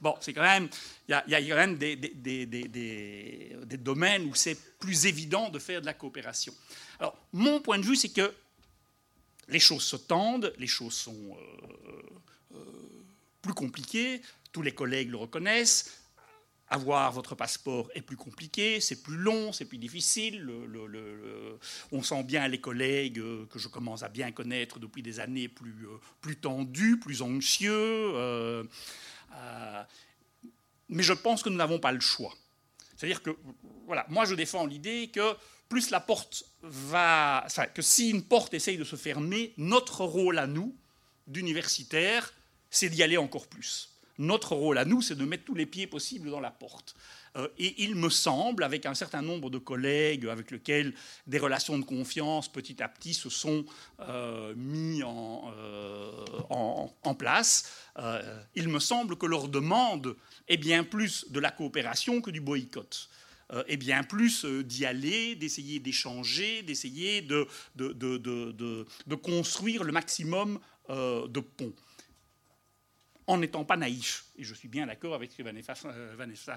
Bon, 0.00 0.14
c'est 0.20 0.32
quand 0.32 0.42
même, 0.42 0.68
il 1.08 1.12
y, 1.28 1.34
a 1.34 1.40
quand 1.40 1.54
même 1.54 1.78
des, 1.78 1.94
des 1.94 3.76
domaines 3.76 4.24
où 4.24 4.34
c'est 4.34 4.58
plus 4.80 5.06
évident 5.06 5.48
de 5.48 5.60
faire 5.60 5.80
de 5.80 5.86
la 5.86 5.94
coopération. 5.94 6.52
Alors, 6.98 7.16
mon 7.32 7.60
point 7.60 7.78
de 7.78 7.84
vue, 7.84 7.96
c'est 7.96 8.12
que 8.12 8.34
les 9.48 9.60
choses 9.60 9.82
se 9.82 9.96
tendent, 9.96 10.52
les 10.58 10.66
choses 10.66 10.94
sont 10.94 11.36
plus 13.40 13.54
compliquées, 13.54 14.22
tous 14.52 14.62
les 14.62 14.72
collègues 14.72 15.10
le 15.10 15.16
reconnaissent, 15.16 16.02
avoir 16.72 17.12
votre 17.12 17.34
passeport 17.34 17.90
est 17.94 18.00
plus 18.00 18.16
compliqué, 18.16 18.80
c'est 18.80 19.02
plus 19.02 19.16
long, 19.16 19.52
c'est 19.52 19.66
plus 19.66 19.76
difficile. 19.76 20.50
on 21.92 22.02
sent 22.02 22.22
bien 22.24 22.48
les 22.48 22.60
collègues 22.60 23.18
euh, 23.18 23.46
que 23.46 23.58
je 23.58 23.68
commence 23.68 24.02
à 24.02 24.08
bien 24.08 24.32
connaître 24.32 24.78
depuis 24.78 25.02
des 25.02 25.20
années 25.20 25.48
plus, 25.48 25.86
euh, 25.86 26.34
tendus, 26.40 26.98
plus 26.98 27.20
anxieux. 27.20 27.72
Euh, 27.74 28.64
mais 30.88 31.02
je 31.02 31.12
pense 31.12 31.42
que 31.42 31.50
nous 31.50 31.56
n'avons 31.56 31.78
pas 31.78 31.92
le 31.92 32.00
choix. 32.00 32.32
C'est-à-dire 32.96 33.22
que, 33.22 33.36
voilà, 33.86 34.06
moi 34.08 34.24
je 34.24 34.34
défends 34.34 34.64
l'idée 34.64 35.10
que 35.12 35.34
plus 35.72 35.88
la 35.88 36.00
porte 36.00 36.44
va. 36.60 37.46
que 37.72 37.80
si 37.80 38.10
une 38.10 38.22
porte 38.22 38.52
essaye 38.52 38.76
de 38.76 38.84
se 38.84 38.94
fermer, 38.94 39.54
notre 39.56 40.04
rôle 40.04 40.38
à 40.38 40.46
nous, 40.46 40.76
d'universitaires, 41.26 42.34
c'est 42.68 42.90
d'y 42.90 43.02
aller 43.02 43.16
encore 43.16 43.46
plus. 43.46 43.88
Notre 44.18 44.54
rôle 44.54 44.76
à 44.76 44.84
nous, 44.84 45.00
c'est 45.00 45.14
de 45.14 45.24
mettre 45.24 45.44
tous 45.44 45.54
les 45.54 45.64
pieds 45.64 45.86
possibles 45.86 46.30
dans 46.30 46.40
la 46.40 46.50
porte. 46.50 46.94
Euh, 47.36 47.48
et 47.56 47.82
il 47.84 47.94
me 47.94 48.10
semble, 48.10 48.64
avec 48.64 48.84
un 48.84 48.92
certain 48.92 49.22
nombre 49.22 49.48
de 49.48 49.56
collègues 49.56 50.26
avec 50.26 50.50
lesquels 50.50 50.92
des 51.26 51.38
relations 51.38 51.78
de 51.78 51.84
confiance 51.86 52.52
petit 52.52 52.82
à 52.82 52.88
petit 52.88 53.14
se 53.14 53.30
sont 53.30 53.64
euh, 54.00 54.52
mis 54.54 55.02
en, 55.02 55.50
euh, 55.56 56.10
en, 56.50 57.14
place, 57.14 57.72
il 58.54 58.68
me 58.68 58.78
semble 58.78 59.16
que 59.16 59.24
leur 59.24 59.48
demande 59.48 60.16
est 60.48 60.58
bien 60.58 60.84
plus 60.84 61.24
de 61.30 61.40
la 61.40 61.50
coopération 61.50 62.20
que 62.20 62.30
du 62.30 62.42
boycott. 62.42 63.08
Et 63.66 63.76
bien 63.76 64.02
plus 64.02 64.44
d'y 64.44 64.86
aller, 64.86 65.34
d'essayer 65.34 65.78
d'échanger, 65.78 66.62
d'essayer 66.62 67.20
de, 67.20 67.46
de, 67.74 67.92
de, 67.92 69.14
construire 69.14 69.84
le 69.84 69.92
maximum 69.92 70.58
de 70.88 71.40
ponts 71.40 71.74
en 73.26 73.38
n'étant 73.38 73.64
pas 73.64 73.76
naïf. 73.76 74.26
Et 74.36 74.44
je 74.44 74.54
suis 74.54 74.68
bien 74.68 74.86
d'accord 74.86 75.14
avec 75.14 75.30
ce 75.32 75.36
que 75.36 75.42
Vanessa, 75.42 75.74
Vanessa 76.16 76.56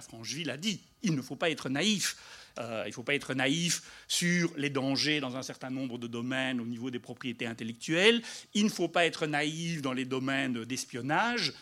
a 0.50 0.58
dit. 0.58 0.82
Il 1.04 1.16
ne 1.16 1.22
faut 1.22 1.36
pas 1.36 1.50
être 1.50 1.70
naïf. 1.70 2.18
Euh, 2.60 2.84
il 2.86 2.90
ne 2.90 2.94
faut 2.94 3.04
pas 3.04 3.16
être 3.16 3.34
naïf 3.34 3.82
sur 4.08 4.52
les 4.58 4.70
dangers 4.70 5.20
dans 5.20 5.36
un 5.36 5.44
certain 5.44 5.70
nombre 5.70 5.98
de 5.98 6.08
domaines 6.08 6.60
au 6.60 6.66
niveau 6.66 6.90
des 6.90 7.00
propriétés 7.00 7.46
intellectuelles. 7.46 8.22
Il 8.54 8.66
ne 8.66 8.70
faut 8.70 8.88
pas 8.88 9.06
être 9.06 9.28
naïf 9.28 9.82
dans 9.82 9.94
les 9.94 10.06
domaines 10.06 10.66
d'espionnage. 10.66 11.54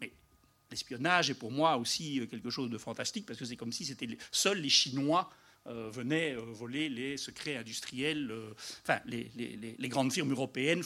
mais 0.00 0.12
l'espionnage 0.76 1.30
est 1.30 1.34
pour 1.34 1.50
moi 1.50 1.78
aussi 1.78 2.26
quelque 2.30 2.50
chose 2.50 2.68
de 2.68 2.76
fantastique 2.76 3.24
parce 3.24 3.38
que 3.38 3.46
c'est 3.46 3.56
comme 3.56 3.72
si 3.72 3.86
c'était 3.86 4.06
seuls 4.30 4.60
les 4.60 4.68
Chinois 4.68 5.30
euh, 5.68 5.90
venaient 5.90 6.36
euh, 6.36 6.42
voler 6.52 6.88
les 6.88 7.16
secrets 7.16 7.56
industriels. 7.56 8.30
Euh, 8.30 8.52
enfin, 8.82 9.00
les, 9.06 9.88
grandes 9.88 10.12
firmes 10.12 10.30
européennes 10.30 10.82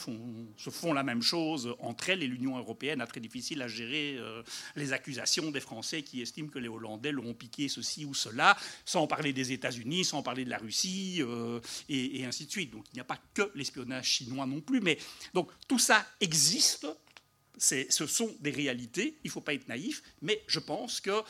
se 0.57 0.69
font 0.71 0.93
la 0.93 1.03
même 1.03 1.21
chose 1.21 1.75
entre 1.79 2.09
elles 2.09 2.23
et 2.23 2.27
l'Union 2.27 2.57
européenne 2.57 2.99
a 3.01 3.05
très 3.05 3.19
difficile 3.19 3.61
à 3.61 3.67
gérer 3.67 4.19
les 4.75 4.93
accusations 4.93 5.51
des 5.51 5.59
Français 5.59 6.03
qui 6.03 6.21
estiment 6.21 6.47
que 6.49 6.59
les 6.59 6.69
Hollandais 6.69 7.11
leur 7.11 7.25
ont 7.25 7.33
piqué 7.33 7.67
ceci 7.67 8.05
ou 8.05 8.13
cela, 8.13 8.55
sans 8.85 9.07
parler 9.07 9.33
des 9.33 9.51
États-Unis, 9.51 10.05
sans 10.05 10.23
parler 10.23 10.45
de 10.45 10.49
la 10.49 10.59
Russie, 10.59 11.21
et, 11.89 12.23
ainsi 12.25 12.45
de 12.45 12.51
suite. 12.51 12.71
Donc 12.71 12.85
il 12.93 12.95
n'y 12.95 13.01
a 13.01 13.05
pas 13.05 13.19
que 13.33 13.51
l'espionnage 13.55 14.05
chinois 14.05 14.45
non 14.45 14.61
plus, 14.61 14.81
mais 14.81 14.97
donc 15.33 15.49
tout 15.67 15.79
ça 15.79 16.05
existe. 16.21 16.87
Ce 17.61 18.07
sont 18.07 18.35
des 18.39 18.49
réalités, 18.49 19.17
il 19.23 19.27
ne 19.27 19.31
faut 19.31 19.41
pas 19.41 19.53
être 19.53 19.67
naïf, 19.67 20.01
mais 20.21 20.41
je 20.47 20.59
pense 20.59 20.99
que 20.99 21.21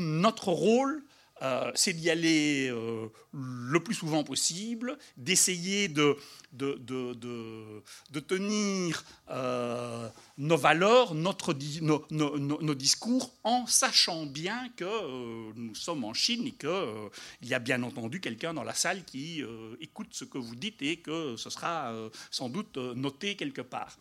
notre 0.00 0.48
rôle, 0.48 1.04
euh, 1.42 1.72
c'est 1.74 1.92
d'y 1.92 2.08
aller 2.08 2.68
euh, 2.70 3.08
le 3.32 3.80
plus 3.80 3.94
souvent 3.94 4.22
possible, 4.22 4.96
d'essayer 5.16 5.88
de, 5.88 6.16
de, 6.52 6.78
de, 6.78 8.20
tenir 8.20 9.04
euh, 9.28 10.08
nos 10.38 10.56
valeurs, 10.56 11.14
notre, 11.14 11.52
nos, 11.80 12.06
nos, 12.38 12.74
discours, 12.74 13.32
en 13.42 13.66
sachant 13.66 14.24
bien 14.26 14.68
que 14.76 15.52
nous 15.54 15.74
sommes 15.74 16.04
en 16.04 16.14
Chine 16.14 16.46
et 16.46 16.52
qu'il 16.52 17.48
y 17.48 17.54
a 17.54 17.58
bien 17.58 17.82
entendu 17.82 18.20
quelqu'un 18.20 18.54
dans 18.54 18.64
la 18.64 18.74
salle 18.74 19.04
qui 19.04 19.42
écoute 19.80 20.08
ce 20.12 20.24
que 20.24 20.38
vous 20.38 20.54
dites 20.54 20.80
et 20.82 20.98
que 20.98 21.36
ce 21.36 21.50
sera 21.50 21.92
sans 22.30 22.48
doute 22.48 22.76
noté 22.76 23.34
quelque 23.34 23.62
part. 23.62 23.96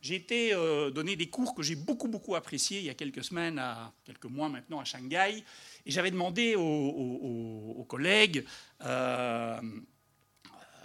J'ai 0.00 0.14
été 0.14 0.52
euh, 0.52 0.90
donner 0.90 1.16
des 1.16 1.28
cours 1.28 1.54
que 1.54 1.62
j'ai 1.62 1.74
beaucoup, 1.74 2.08
beaucoup 2.08 2.34
appréciés 2.34 2.78
il 2.78 2.84
y 2.84 2.90
a 2.90 2.94
quelques 2.94 3.24
semaines, 3.24 3.58
à, 3.58 3.92
quelques 4.04 4.26
mois 4.26 4.48
maintenant 4.48 4.80
à 4.80 4.84
Shanghai. 4.84 5.42
Et 5.84 5.90
j'avais 5.90 6.10
demandé 6.10 6.54
aux, 6.56 7.86
collègues, 7.88 8.44
euh, 8.82 9.60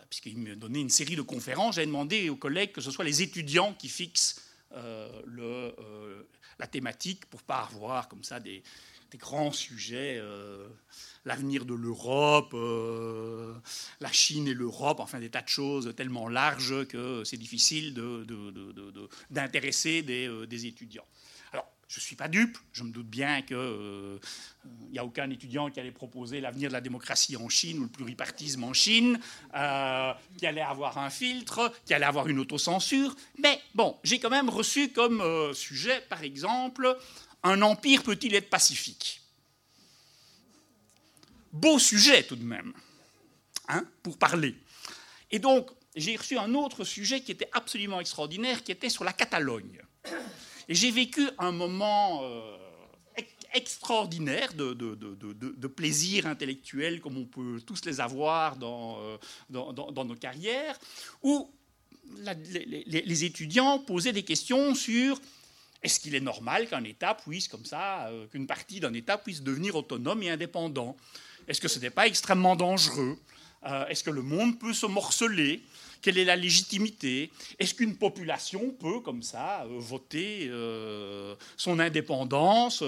puisqu'ils 0.10 0.38
me 0.38 0.56
donnaient 0.56 0.82
une 0.82 0.90
série 0.90 1.16
de 1.16 1.22
conférences, 1.22 1.76
j'avais 1.76 1.88
demandé 1.88 2.30
aux 2.30 2.36
collègues 2.36 2.72
que 2.72 2.82
ce 2.82 2.92
soit 2.92 3.06
les 3.06 3.22
étudiants 3.22 3.74
qui 3.74 3.90
fixent 3.90 4.42
euh, 4.74 5.22
le, 5.26 6.28
la 6.60 6.68
thématique 6.68 7.26
pour 7.26 7.42
pas 7.44 7.68
avoir 7.72 8.08
comme 8.08 8.24
ça 8.24 8.40
des, 8.40 8.64
des 9.12 9.18
grands 9.18 9.52
sujets, 9.52 10.18
euh, 10.20 10.68
l'avenir 11.26 11.66
de 11.66 11.74
l'Europe, 11.74 12.52
euh, 12.54 13.54
la 14.00 14.12
Chine 14.12 14.48
et 14.48 14.54
l'Europe, 14.54 15.00
enfin 15.00 15.20
des 15.20 15.30
tas 15.30 15.42
de 15.42 15.50
choses 15.50 15.94
tellement 15.96 16.30
larges 16.30 16.88
que 16.88 17.24
c'est 17.26 17.38
difficile 17.38 17.94
d'intéresser 19.30 20.04
euh, 20.08 20.46
des, 20.46 20.66
étudiants. 20.66 21.06
Alors, 21.52 21.68
je 21.90 22.00
ne 22.00 22.02
suis 22.02 22.16
pas 22.16 22.30
dupe, 22.30 22.58
je 22.72 22.84
me 22.84 22.92
doute 22.92 23.08
bien 23.08 23.42
qu'il 23.42 23.58
n'y 24.92 24.98
a 24.98 25.04
aucun 25.04 25.30
étudiant 25.30 25.70
qui 25.70 25.82
allait 25.82 25.92
proposer 25.92 26.40
l'avenir 26.40 26.70
de 26.70 26.74
la 26.74 26.82
démocratie 26.82 27.36
en 27.36 27.50
Chine 27.50 27.80
ou 27.80 27.84
le 27.84 27.90
pluripartisme 27.90 28.64
en 28.64 28.72
Chine, 28.72 29.20
qui 30.38 30.48
allait 30.48 30.62
avoir 30.62 30.98
un 31.00 31.10
filtre, 31.10 31.74
qui 31.84 31.94
allait 31.94 32.06
avoir 32.06 32.30
une 32.30 32.40
autocensure. 32.40 33.14
Mais 33.40 33.60
bon, 33.76 33.98
j'ai 34.06 34.20
quand 34.20 34.30
même 34.30 34.48
reçu 34.48 34.88
comme 34.94 35.22
sujet, 35.54 36.02
par 36.08 36.24
exemple, 36.24 36.98
un 37.44 37.62
empire 37.62 38.04
peut-il 38.04 38.36
être 38.36 38.50
pacifique? 38.50 39.22
Beau 41.52 41.80
sujet 41.80 42.24
tout 42.24 42.36
de 42.36 42.44
même, 42.44 42.74
hein, 43.68 43.86
pour 44.04 44.18
parler. 44.18 44.56
Et 45.32 45.40
donc, 45.40 45.70
j'ai 45.96 46.16
reçu 46.16 46.38
un 46.38 46.54
autre 46.54 46.84
sujet 46.84 47.22
qui 47.22 47.32
était 47.32 47.50
absolument 47.52 48.00
extraordinaire, 48.00 48.64
qui 48.64 48.72
était 48.72 48.90
sur 48.90 49.04
la 49.04 49.14
Catalogne. 49.14 49.82
Et 50.70 50.76
j'ai 50.76 50.92
vécu 50.92 51.28
un 51.38 51.52
moment 51.52 52.22
euh, 52.24 52.58
extraordinaire 53.54 54.54
de, 54.54 55.68
plaisir 55.68 56.28
intellectuel, 56.28 57.02
comme 57.02 57.18
on 57.18 57.26
peut 57.26 57.62
tous 57.66 57.84
les 57.86 58.00
avoir 58.00 58.56
dans, 58.56 59.00
euh, 59.02 59.18
nos 59.50 60.16
carrières, 60.16 60.80
où 61.22 61.52
les, 62.18 63.24
étudiants 63.26 63.80
posaient 63.80 64.14
des 64.14 64.24
questions 64.24 64.76
sur 64.76 65.20
est-ce 65.84 66.00
qu'il 66.00 66.14
est 66.14 66.22
normal 66.22 66.68
qu'un 66.68 66.84
État 66.84 67.16
puisse, 67.16 67.48
comme 67.48 67.66
ça, 67.66 68.08
euh, 68.08 68.28
qu'une 68.28 68.46
partie 68.46 68.80
d'un 68.80 68.94
État 68.94 69.18
puisse 69.18 69.42
devenir 69.42 69.76
autonome 69.76 70.22
et 70.24 70.30
indépendant? 70.30 70.96
Est-ce 71.48 71.60
que 71.60 71.68
ce 71.68 71.80
n'est 71.80 71.90
pas 71.90 72.06
extrêmement 72.06 72.56
dangereux? 72.56 73.18
Euh, 73.66 73.88
Est-ce 73.88 74.04
que 74.04 74.12
le 74.12 74.22
monde 74.22 74.60
peut 74.60 74.74
se 74.74 74.86
morceler? 74.86 75.64
Quelle 76.02 76.20
est 76.20 76.26
la 76.26 76.36
légitimité? 76.36 77.32
Est-ce 77.58 77.74
qu'une 77.74 77.96
population 77.96 78.72
peut, 78.80 79.00
comme 79.00 79.24
ça, 79.24 79.64
euh, 79.64 79.80
voter 79.80 80.52
son 81.58 81.80
indépendance 81.80 82.84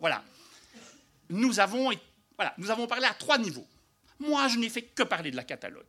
Voilà. 0.00 0.22
Nous 1.30 1.60
avons, 1.60 1.90
voilà. 2.36 2.54
Nous 2.58 2.70
avons 2.70 2.86
parlé 2.86 3.06
à 3.06 3.14
trois 3.14 3.38
niveaux. 3.38 3.66
Moi, 4.18 4.48
je 4.48 4.58
n'ai 4.58 4.68
fait 4.68 4.82
que 4.82 5.02
parler 5.02 5.30
de 5.30 5.36
la 5.36 5.44
Catalogne. 5.44 5.82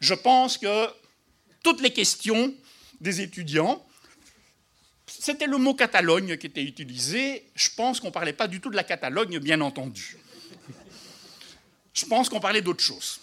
Je 0.00 0.14
pense 0.14 0.58
que 0.58 0.88
toutes 1.62 1.80
les 1.80 1.92
questions 1.92 2.52
des 3.00 3.20
étudiants 3.20 3.84
c'était 5.20 5.46
le 5.46 5.58
mot 5.58 5.74
Catalogne 5.74 6.36
qui 6.36 6.46
était 6.46 6.62
utilisé. 6.62 7.44
Je 7.54 7.68
pense 7.76 8.00
qu'on 8.00 8.08
ne 8.08 8.12
parlait 8.12 8.32
pas 8.32 8.48
du 8.48 8.60
tout 8.60 8.70
de 8.70 8.76
la 8.76 8.84
Catalogne, 8.84 9.38
bien 9.38 9.60
entendu. 9.60 10.16
Je 11.92 12.06
pense 12.06 12.28
qu'on 12.28 12.40
parlait 12.40 12.62
d'autre 12.62 12.82
chose. 12.82 13.20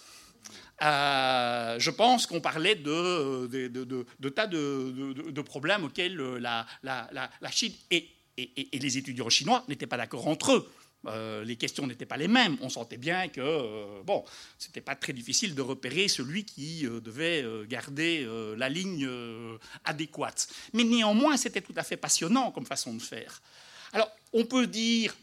Euh, 0.82 1.76
je 1.78 1.90
pense 1.90 2.26
qu'on 2.26 2.40
parlait 2.40 2.76
de, 2.76 3.48
de, 3.48 4.30
tas 4.30 4.48
de, 4.48 5.42
problèmes 5.42 5.84
auxquels 5.84 6.16
la, 6.16 6.66
Chine 7.52 7.74
et, 7.92 8.08
les 8.38 8.98
étudiants 8.98 9.30
chinois 9.30 9.66
n'étaient 9.68 9.88
pas 9.88 9.98
d'accord 9.98 10.28
entre 10.28 10.54
eux. 10.54 10.72
Euh, 11.08 11.46
les 11.46 11.56
questions 11.56 11.88
n'étaient 11.88 12.06
pas 12.06 12.18
les 12.18 12.28
mêmes. 12.28 12.58
On 12.62 12.70
sentait 12.70 12.98
bien 12.98 13.30
que 13.30 13.40
euh, 13.40 14.04
bon, 14.04 14.24
c'était 14.58 14.82
pas 14.82 14.96
très 14.96 15.14
difficile 15.14 15.56
de 15.56 15.62
repérer 15.62 16.08
celui 16.08 16.44
qui 16.44 16.86
euh, 16.86 17.00
devait 17.00 17.46
garder 17.68 18.28
la 18.58 18.70
ligne 18.70 19.10
adéquate. 19.86 20.48
Mais 20.74 20.84
néanmoins, 20.84 21.38
c'était 21.38 21.62
tout 21.62 21.74
à 21.76 21.84
fait 21.84 21.98
passionnant 21.98 22.52
comme 22.52 22.66
façon 22.66 22.94
de 22.94 23.02
faire. 23.02 23.42
Alors, 23.94 24.12
on 24.34 24.46
peut 24.46 24.68
dire 24.68 25.16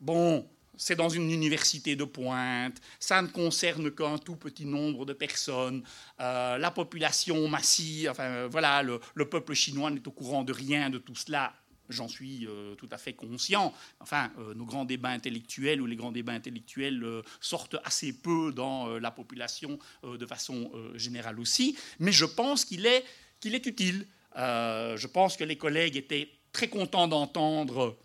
bon, 0.00 0.46
c'est 0.76 0.96
dans 0.96 1.08
une 1.08 1.30
université 1.30 1.96
de 1.96 2.04
pointe, 2.04 2.76
ça 2.98 3.22
ne 3.22 3.28
concerne 3.28 3.90
qu'un 3.90 4.18
tout 4.18 4.36
petit 4.36 4.64
nombre 4.64 5.04
de 5.04 5.12
personnes, 5.12 5.82
la 6.18 6.70
population 6.74 7.48
massive, 7.48 8.10
enfin 8.10 8.46
voilà, 8.48 8.82
le 8.82 9.28
peuple 9.28 9.54
chinois 9.54 9.90
n'est 9.90 10.06
au 10.06 10.12
courant 10.12 10.42
de 10.42 10.52
rien 10.52 10.90
de 10.90 10.98
tout 10.98 11.14
cela 11.14 11.54
j'en 11.92 12.08
suis 12.08 12.46
euh, 12.46 12.74
tout 12.74 12.88
à 12.90 12.98
fait 12.98 13.12
conscient. 13.12 13.72
Enfin, 14.00 14.30
euh, 14.38 14.54
nos 14.54 14.64
grands 14.64 14.84
débats 14.84 15.10
intellectuels 15.10 15.80
ou 15.80 15.86
les 15.86 15.96
grands 15.96 16.12
débats 16.12 16.32
intellectuels 16.32 17.02
euh, 17.04 17.22
sortent 17.40 17.76
assez 17.84 18.12
peu 18.12 18.52
dans 18.52 18.98
la 18.98 19.10
population 19.10 19.78
de 20.02 20.26
façon 20.26 20.70
générale 20.94 21.38
aussi, 21.38 21.76
mais 21.98 22.12
je 22.12 22.24
pense 22.24 22.64
qu'il 22.64 22.86
est, 22.86 23.04
qu'il 23.40 23.54
est 23.54 23.64
utile. 23.66 24.06
je 24.34 25.06
pense 25.06 25.36
que 25.36 25.44
les 25.44 25.56
collègues 25.56 25.96
étaient 25.96 26.28
très 26.52 26.68
contents 26.68 27.08
d'entendre 27.08 27.96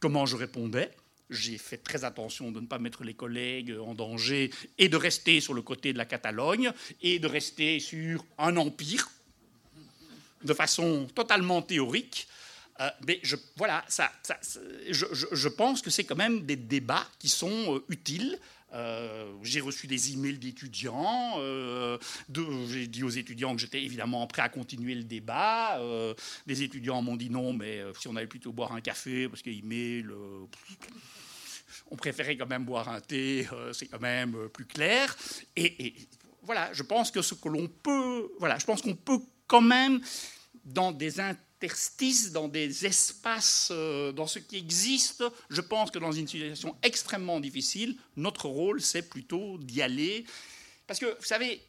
comment 0.00 0.26
je 0.26 0.36
répondais. 0.36 0.90
J'ai 1.30 1.58
fait 1.58 1.78
très 1.78 2.04
attention 2.04 2.50
de 2.50 2.60
ne 2.60 2.66
pas 2.66 2.78
mettre 2.78 3.04
les 3.04 3.14
collègues 3.14 3.74
en 3.80 3.94
danger 3.94 4.50
et 4.78 4.88
de 4.88 4.96
rester 4.96 5.40
sur 5.40 5.54
le 5.54 5.62
côté 5.62 5.92
de 5.92 5.98
la 5.98 6.04
Catalogne 6.04 6.72
et 7.02 7.18
de 7.18 7.26
rester 7.26 7.80
sur 7.80 8.24
un 8.38 8.56
empire 8.56 9.08
de 10.44 10.54
façon 10.54 11.08
totalement 11.14 11.62
théorique. 11.62 12.28
Euh, 12.80 12.90
mais 13.06 13.20
je, 13.22 13.36
voilà, 13.56 13.84
ça, 13.88 14.10
je, 14.90 15.48
pense 15.48 15.80
que 15.80 15.90
c'est 15.90 16.04
quand 16.04 16.16
même 16.16 16.44
des 16.44 16.56
débats 16.56 17.06
qui 17.18 17.28
sont 17.28 17.76
euh, 17.76 17.84
utiles. 17.88 18.38
Euh, 18.72 19.32
j'ai 19.42 19.60
reçu 19.60 19.86
des 19.86 20.12
emails 20.12 20.38
d'étudiants. 20.38 21.38
j'ai 22.66 22.86
dit 22.88 23.04
aux 23.04 23.10
étudiants 23.10 23.54
que 23.54 23.60
j'étais 23.60 23.82
évidemment 23.82 24.26
prêt 24.26 24.42
à 24.42 24.48
continuer 24.48 24.96
le 24.96 25.04
débat. 25.04 25.80
des 26.46 26.62
étudiants 26.64 27.00
m'ont 27.00 27.14
dit 27.14 27.30
non, 27.30 27.52
mais 27.52 27.82
si 28.00 28.08
on 28.08 28.16
allait 28.16 28.26
plutôt 28.26 28.52
boire 28.52 28.72
un 28.72 28.80
café, 28.80 29.28
parce 29.28 29.42
qu'email, 29.42 30.06
on 31.92 31.96
préférait 31.96 32.36
quand 32.36 32.48
même 32.48 32.64
boire 32.64 32.88
un 32.88 33.00
thé, 33.00 33.46
c'est 33.72 33.86
quand 33.86 34.00
même 34.00 34.48
plus 34.48 34.66
clair. 34.66 35.14
Et, 35.54 35.94
voilà, 36.42 36.72
je 36.72 36.82
pense 36.82 37.12
que 37.12 37.22
ce 37.22 37.34
que 37.34 37.48
l'on 37.48 37.68
peut, 37.68 38.32
voilà, 38.40 38.58
je 38.58 38.66
pense 38.66 38.82
qu'on 38.82 38.96
peut 38.96 39.20
quand 39.46 39.62
même 39.62 40.00
dans 40.64 40.90
des 40.90 41.20
dans 42.32 42.48
des 42.48 42.86
espaces, 42.86 43.68
euh, 43.70 44.12
dans 44.12 44.26
ce 44.26 44.38
qui 44.38 44.56
existe. 44.56 45.24
Je 45.50 45.60
pense 45.60 45.90
que 45.90 45.98
dans 45.98 46.12
une 46.12 46.26
situation 46.26 46.76
extrêmement 46.82 47.40
difficile, 47.40 47.96
notre 48.16 48.48
rôle, 48.48 48.80
c'est 48.80 49.08
plutôt 49.08 49.58
d'y 49.58 49.82
aller. 49.82 50.24
Parce 50.86 50.98
que, 50.98 51.06
vous 51.06 51.24
savez, 51.24 51.60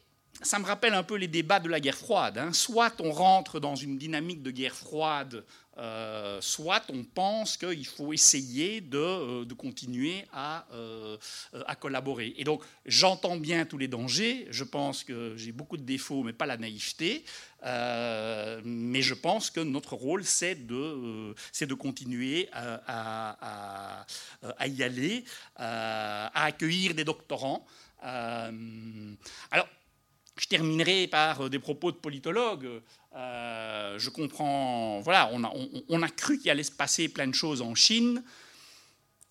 ça 0.42 0.58
me 0.58 0.64
rappelle 0.64 0.94
un 0.94 1.02
peu 1.02 1.16
les 1.16 1.28
débats 1.28 1.60
de 1.60 1.68
la 1.68 1.80
guerre 1.80 1.96
froide. 1.96 2.38
Hein. 2.38 2.52
Soit 2.52 3.00
on 3.00 3.10
rentre 3.10 3.60
dans 3.60 3.74
une 3.74 3.98
dynamique 3.98 4.42
de 4.42 4.50
guerre 4.50 4.74
froide, 4.74 5.44
euh, 5.78 6.40
soit 6.40 6.82
on 6.88 7.04
pense 7.04 7.58
qu'il 7.58 7.86
faut 7.86 8.14
essayer 8.14 8.80
de, 8.80 8.96
euh, 8.96 9.44
continuer 9.56 10.24
à, 10.32 10.66
euh, 10.72 11.18
à, 11.66 11.74
collaborer. 11.74 12.34
Et 12.38 12.44
donc, 12.44 12.62
j'entends 12.86 13.36
bien 13.36 13.66
tous 13.66 13.76
les 13.76 13.88
dangers. 13.88 14.46
Je 14.50 14.64
pense 14.64 15.04
que 15.04 15.36
j'ai 15.36 15.52
beaucoup 15.52 15.76
de 15.76 15.82
défauts, 15.82 16.22
mais 16.22 16.32
pas 16.32 16.46
la 16.46 16.56
naïveté. 16.56 17.24
mais 17.62 19.02
je 19.02 19.14
pense 19.14 19.50
que 19.50 19.60
notre 19.60 19.94
rôle, 19.94 20.24
c'est 20.24 20.66
de, 20.66 21.34
c'est 21.52 21.66
de 21.66 21.74
continuer 21.74 22.48
à, 22.52 24.06
à, 24.58 24.66
y 24.66 24.82
aller, 24.82 25.24
à 25.56 26.44
accueillir 26.44 26.94
des 26.94 27.04
doctorants. 27.04 27.66
alors, 28.00 29.68
je 30.36 30.46
terminerai 30.48 31.06
par 31.06 31.42
euh, 31.42 31.48
des 31.48 31.58
propos 31.58 31.90
de 31.90 31.96
politologues. 31.96 32.82
Euh, 33.14 33.98
je 33.98 34.10
comprends, 34.10 35.00
voilà, 35.00 35.30
on 35.32 36.02
a, 36.02 36.08
cru 36.08 36.38
qu'il 36.38 36.50
allait 36.50 36.62
se 36.62 36.72
passer 36.72 37.08
plein 37.08 37.26
de 37.26 37.34
choses 37.34 37.62
en 37.62 37.74
Chine 37.74 38.22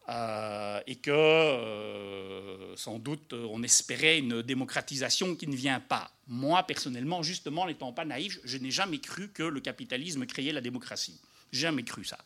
euh, 0.10 0.80
et 0.88 0.96
que 0.96 2.74
sans 2.76 2.98
doute 3.00 3.34
on 3.34 3.62
espérait 3.64 4.20
une 4.20 4.42
démocratisation 4.42 5.36
qui 5.36 5.48
ne 5.48 5.56
vient 5.56 5.80
pas. 5.80 6.12
Moi, 6.28 6.64
personnellement, 6.64 7.22
justement, 7.22 7.68
n'étant 7.68 7.94
pas 7.94 8.06
naïf, 8.06 8.40
je 8.44 8.58
n'ai 8.58 8.72
jamais 8.72 9.00
cru 9.00 9.30
que 9.30 9.44
le 9.44 9.60
capitalisme 9.60 10.26
créait 10.26 10.52
la 10.52 10.62
démocratie. 10.62 11.20
Jamais 11.52 11.84
cru 11.84 12.04
ça. 12.04 12.18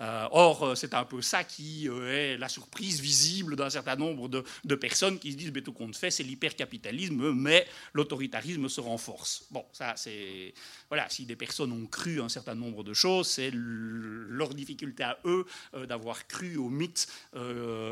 Euh, 0.00 0.26
or, 0.32 0.62
euh, 0.64 0.74
c'est 0.74 0.94
un 0.94 1.04
peu 1.04 1.22
ça 1.22 1.44
qui 1.44 1.88
euh, 1.88 2.12
est 2.12 2.36
la 2.38 2.48
surprise 2.48 3.00
visible 3.00 3.54
d'un 3.54 3.70
certain 3.70 3.96
nombre 3.96 4.28
de, 4.28 4.74
personnes 4.74 5.18
qui 5.18 5.32
se 5.32 5.36
disent, 5.36 5.52
mais 5.54 5.60
tout 5.60 5.72
compte 5.72 5.94
fait, 5.94 6.10
c'est 6.10 6.22
l'hypercapitalisme, 6.22 7.32
mais 7.32 7.66
l'autoritarisme 7.92 8.68
se 8.68 8.80
renforce. 8.80 9.44
Bon, 9.50 9.64
ça, 9.72 9.94
c'est 9.96 10.54
voilà, 10.88 11.08
si 11.08 11.26
des 11.26 11.36
personnes 11.36 11.70
ont 11.72 11.86
cru 11.86 12.20
un 12.20 12.28
certain 12.28 12.54
nombre 12.54 12.82
de 12.82 12.94
choses, 12.94 13.28
c'est 13.28 13.50
leur 13.52 14.54
difficulté 14.54 15.04
à 15.04 15.18
eux 15.24 15.46
d'avoir 15.86 16.26
cru 16.26 16.56
au 16.56 16.68
mythe 16.68 17.06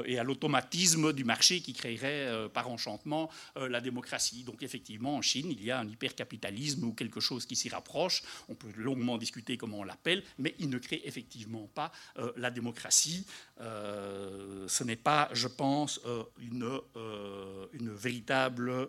et 0.07 0.19
à 0.19 0.25
l'automatisme 0.25 1.13
du 1.13 1.25
marché 1.25 1.61
qui 1.61 1.73
créerait 1.73 2.49
par 2.53 2.69
enchantement 2.69 3.31
la 3.57 3.81
démocratie. 3.81 4.43
Donc, 4.43 4.63
effectivement, 4.63 5.17
en 5.17 5.23
Chine, 5.23 5.51
il 5.51 5.63
y 5.63 5.71
a 5.71 5.79
un 5.79 5.89
hypercapitalisme 5.89 6.85
ou 6.85 6.93
quelque 6.93 7.21
chose 7.21 7.47
qui 7.47 7.57
s'y 7.57 7.69
rapproche. 7.69 8.23
On 8.49 8.55
peut 8.55 8.73
longuement 8.77 9.19
discuter 9.19 9.57
comment 9.57 9.81
on 9.81 9.85
l'appelle, 9.85 10.23
mais 10.39 10.55
il 10.59 10.69
ne 10.69 10.80
crée 10.81 11.01
effectivement 11.05 11.67
pas 11.75 11.93
euh, 12.19 12.33
la 12.37 12.51
démocratie. 12.51 13.27
Euh, 13.61 14.67
ce 14.69 14.85
n'est 14.85 14.97
pas, 14.97 15.29
je 15.33 15.49
pense, 15.49 16.01
euh, 16.07 16.25
une, 16.39 16.81
une, 17.73 17.91
véritable 17.91 18.89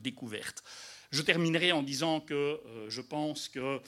découverte. 0.00 0.62
Je 1.10 1.22
terminerai 1.22 1.72
en 1.72 1.82
disant 1.82 2.20
que 2.20 2.60
je 2.88 3.00
pense 3.00 3.48
que 3.48 3.80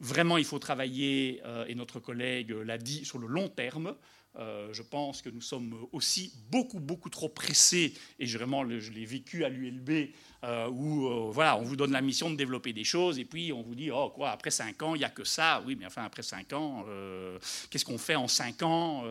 vraiment 0.00 0.36
il 0.36 0.44
faut 0.44 0.58
travailler, 0.58 1.42
et 1.68 1.74
notre 1.74 2.00
collègue 2.00 2.50
l'a 2.50 2.78
dit, 2.78 3.04
sur 3.04 3.18
le 3.18 3.26
long 3.26 3.48
terme. 3.48 3.94
je 4.36 4.82
pense 4.82 5.22
que 5.22 5.30
nous 5.30 5.40
sommes 5.40 5.86
aussi 5.92 6.32
beaucoup, 6.50 6.80
beaucoup 6.80 7.10
trop 7.10 7.28
pressés, 7.28 7.94
et 8.18 8.26
vraiment, 8.26 8.68
je 8.68 8.90
l'ai 8.90 9.06
vécu 9.06 9.44
à 9.44 9.48
l'ULB, 9.48 10.10
euh, 10.44 10.68
où 10.68 11.06
euh, 11.06 11.30
voilà, 11.30 11.56
on 11.56 11.62
vous 11.62 11.76
donne 11.76 11.92
la 11.92 12.00
mission 12.00 12.30
de 12.30 12.36
développer 12.36 12.72
des 12.72 12.84
choses 12.84 13.18
et 13.18 13.24
puis 13.24 13.52
on 13.52 13.62
vous 13.62 13.74
dit 13.74 13.90
oh 13.90 14.10
quoi 14.10 14.30
après 14.30 14.50
cinq 14.50 14.82
ans 14.82 14.94
il 14.94 14.98
n'y 14.98 15.04
a 15.04 15.10
que 15.10 15.24
ça. 15.24 15.62
Oui 15.66 15.76
mais 15.78 15.86
enfin 15.86 16.04
après 16.04 16.22
cinq 16.22 16.52
ans 16.52 16.84
euh, 16.88 17.38
qu'est-ce 17.70 17.84
qu'on 17.84 17.98
fait 17.98 18.16
en 18.16 18.28
cinq 18.28 18.62
ans 18.62 19.04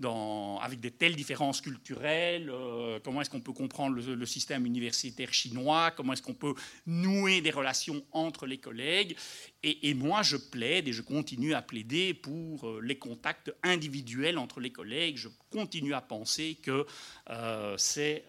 dans, 0.00 0.58
avec 0.60 0.80
des 0.80 0.90
telles 0.90 1.16
différences 1.16 1.60
culturelles 1.60 2.52
comment 3.04 3.20
est-ce 3.20 3.30
qu'on 3.30 3.40
peut 3.40 3.52
comprendre 3.52 3.96
le, 3.96 4.26
système 4.26 4.66
universitaire 4.66 5.32
chinois 5.32 5.90
comment 5.90 6.14
est-ce 6.14 6.22
qu'on 6.22 6.34
peut 6.34 6.54
nouer 6.86 7.40
des 7.40 7.50
relations 7.50 8.02
entre 8.12 8.46
les 8.46 8.58
collègues 8.58 9.16
et, 9.64 9.94
moi 9.94 10.22
je 10.22 10.36
plaide 10.36 10.88
et 10.88 10.92
je 10.92 11.02
continue 11.02 11.54
à 11.54 11.62
plaider 11.62 12.14
pour 12.14 12.80
les 12.80 12.98
contacts 12.98 13.52
individuels 13.62 14.38
entre 14.38 14.60
les 14.60 14.70
collègues 14.70 15.16
je 15.16 15.28
continue 15.50 15.94
à 15.94 16.00
penser 16.00 16.58
que 16.62 16.86
c'est 17.76 18.24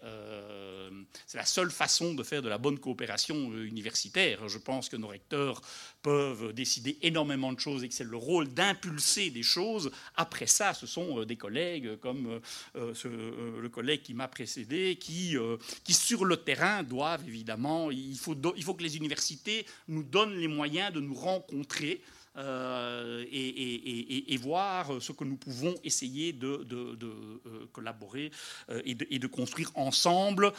la 1.34 1.44
seule 1.44 1.70
façon 1.70 2.14
de 2.14 2.22
faire 2.22 2.42
de 2.42 2.48
la 2.48 2.58
bonne 2.58 2.78
coopération 2.78 3.50
euh, 3.52 3.64
universitaire. 3.64 4.48
Je 4.48 4.58
pense 4.58 4.88
que 4.88 4.96
nos 4.96 5.08
recteurs 5.08 5.60
peuvent 6.06 6.52
décider 6.52 6.96
énormément 7.02 7.52
de 7.52 7.58
choses 7.58 7.82
et 7.82 7.88
que 7.88 7.94
c'est 7.94 8.04
le 8.04 8.16
rôle 8.16 8.46
d'impulser 8.54 9.30
des 9.30 9.42
choses. 9.42 9.90
Après 10.14 10.46
ça, 10.46 10.72
ce 10.72 10.86
sont 10.86 11.18
euh, 11.18 11.26
des 11.26 11.34
collègues 11.34 11.96
comme 11.96 12.40
euh, 12.76 13.60
le 13.60 13.68
collègue 13.68 14.02
qui 14.02 14.14
m'a 14.14 14.28
précédé 14.28 14.94
qui, 15.00 15.36
qui, 15.82 15.92
sur 15.92 16.24
le 16.24 16.36
terrain, 16.36 16.84
doivent 16.84 17.26
évidemment, 17.26 17.90
il 17.90 18.16
faut, 18.16 18.36
il 18.56 18.62
faut 18.62 18.74
que 18.74 18.84
les 18.84 18.96
universités 18.96 19.66
nous 19.88 20.04
donnent 20.04 20.36
les 20.36 20.46
moyens 20.46 20.92
de 20.92 21.00
nous 21.00 21.14
rencontrer 21.14 22.00
euh, 22.36 23.24
et, 23.32 24.36
voir 24.36 25.00
ce 25.00 25.12
que 25.12 25.24
nous 25.24 25.36
pouvons 25.36 25.74
essayer 25.82 26.32
de, 26.32 26.66
euh, 26.72 27.66
collaborer 27.72 28.30
euh, 28.68 28.82
et, 28.84 28.94
de, 28.94 29.26
construire 29.26 29.70
ensemble. 29.74 30.52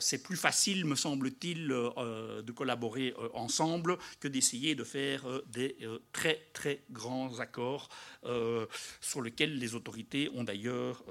c'est 0.00 0.22
plus 0.22 0.36
facile, 0.36 0.84
me 0.84 0.96
semble-t-il, 0.96 1.68
de 1.68 2.52
collaborer 2.52 3.14
ensemble 3.34 3.96
que 4.18 4.28
d'essayer 4.28 4.74
de 4.74 4.84
faire 4.84 5.24
des 5.46 5.76
très 6.12 6.48
très 6.52 6.82
grands 6.90 7.38
accords 7.38 7.88
sur 9.00 9.22
lesquels 9.22 9.58
les 9.58 9.74
autorités 9.74 10.30
ont 10.34 10.44
d'ailleurs 10.44 11.04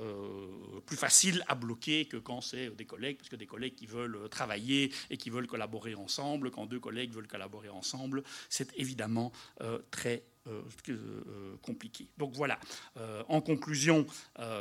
plus 0.86 0.97
facile 0.97 1.43
à 1.47 1.56
bloquer 1.56 2.06
que 2.06 2.17
quand 2.17 2.41
c'est 2.41 2.69
des 2.75 2.86
collègues, 2.86 3.17
parce 3.17 3.30
que 3.30 3.36
des 3.36 3.47
collègues 3.47 3.75
qui 3.75 3.86
veulent 3.86 4.30
travailler 4.30 4.91
et 5.10 5.17
qui 5.17 5.30
veulent 5.30 5.47
collaborer 5.47 5.95
ensemble, 5.95 6.52
quand 6.52 6.65
deux 6.65 6.80
collègues 6.80 7.13
veulent 7.13 7.28
collaborer 7.28 7.69
ensemble, 7.69 8.23
c'est 8.49 8.71
évidemment 8.78 9.28
euh, 9.61 9.79
très 9.91 10.23
euh, 10.47 10.61
euh, 10.89 11.55
compliqué. 11.61 12.07
Donc 12.17 12.33
voilà, 12.35 12.57
en 13.27 13.41
conclusion, 13.41 14.07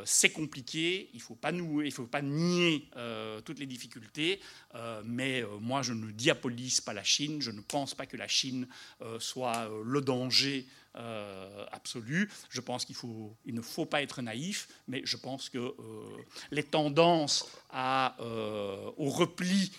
c'est 0.05 0.31
compliqué, 0.31 1.09
il 1.15 1.19
ne 1.19 1.23
faut, 1.23 1.35
pas 2.07 2.21
nier 2.23 2.89
toutes 3.45 3.59
les 3.59 3.67
difficultés, 3.67 4.41
mais 5.05 5.43
moi 5.61 5.83
je 5.83 5.93
ne 5.93 6.11
diabolise 6.11 6.81
pas 6.81 6.93
la 6.93 7.05
Chine, 7.05 7.41
je 7.41 7.51
ne 7.51 7.61
pense 7.61 7.95
pas 7.95 8.07
que 8.07 8.17
la 8.17 8.29
Chine 8.29 8.67
soit 9.19 9.71
le 9.85 10.01
danger 10.01 10.67
absolu. 11.73 12.29
Je 12.51 12.61
pense 12.61 12.85
qu'il 12.85 12.97
ne 13.47 13.63
faut 13.63 13.87
pas 13.87 14.03
être 14.03 14.21
naïf, 14.21 14.69
mais 14.89 15.01
je 15.05 15.17
pense 15.17 15.49
que 15.49 15.75
les 16.51 16.65
tendances 16.65 17.49
au 17.73 19.09
repli 19.09 19.73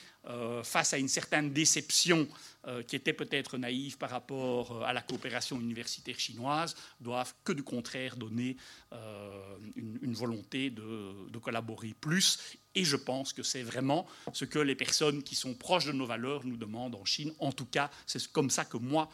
face 0.63 0.93
à 0.93 0.97
une 0.97 1.07
certaine 1.07 1.51
déception 1.51 2.27
euh, 2.67 2.83
qui 2.83 2.97
étaient 2.97 3.13
peut-être 3.13 3.57
naïfs 3.57 3.97
par 3.97 4.09
rapport 4.09 4.73
euh, 4.73 4.81
à 4.81 4.91
la 4.91 5.01
coopération 5.01 5.57
universitaire 5.61 6.19
chinoise, 6.19 6.75
doivent 6.99 7.33
que 7.45 7.53
du 7.53 7.63
contraire 7.63 8.17
donner 8.17 8.57
euh, 8.91 9.57
une, 9.77 10.13
volonté 10.13 10.69
de, 10.69 11.37
collaborer 11.41 11.95
plus. 12.01 12.37
Et 12.75 12.83
je 12.83 12.97
pense 12.97 13.31
que 13.31 13.43
c'est 13.43 13.63
vraiment 13.63 14.05
ce 14.33 14.43
que 14.43 14.59
les 14.59 14.75
personnes 14.75 15.23
qui 15.23 15.35
sont 15.35 15.53
proches 15.53 15.85
de 15.85 15.93
nos 15.93 16.05
valeurs 16.05 16.45
nous 16.45 16.57
demandent 16.57 16.95
en 16.95 17.05
Chine. 17.05 17.33
En 17.39 17.53
tout 17.53 17.65
cas, 17.65 17.89
c'est 18.05 18.27
comme 18.27 18.49
ça 18.49 18.65
que 18.65 18.77
moi, 18.77 19.09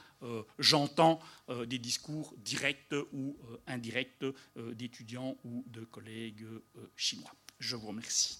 j'entends 0.57 1.19
des 1.67 1.77
discours 1.77 2.33
directs 2.37 2.95
ou 3.13 3.37
indirects 3.67 4.25
d'étudiants 4.55 5.37
ou 5.43 5.63
de 5.67 5.81
collègues 5.81 6.45
chinois. 6.95 7.31
Je 7.59 7.75
vous 7.75 7.87
remercie. 7.87 8.39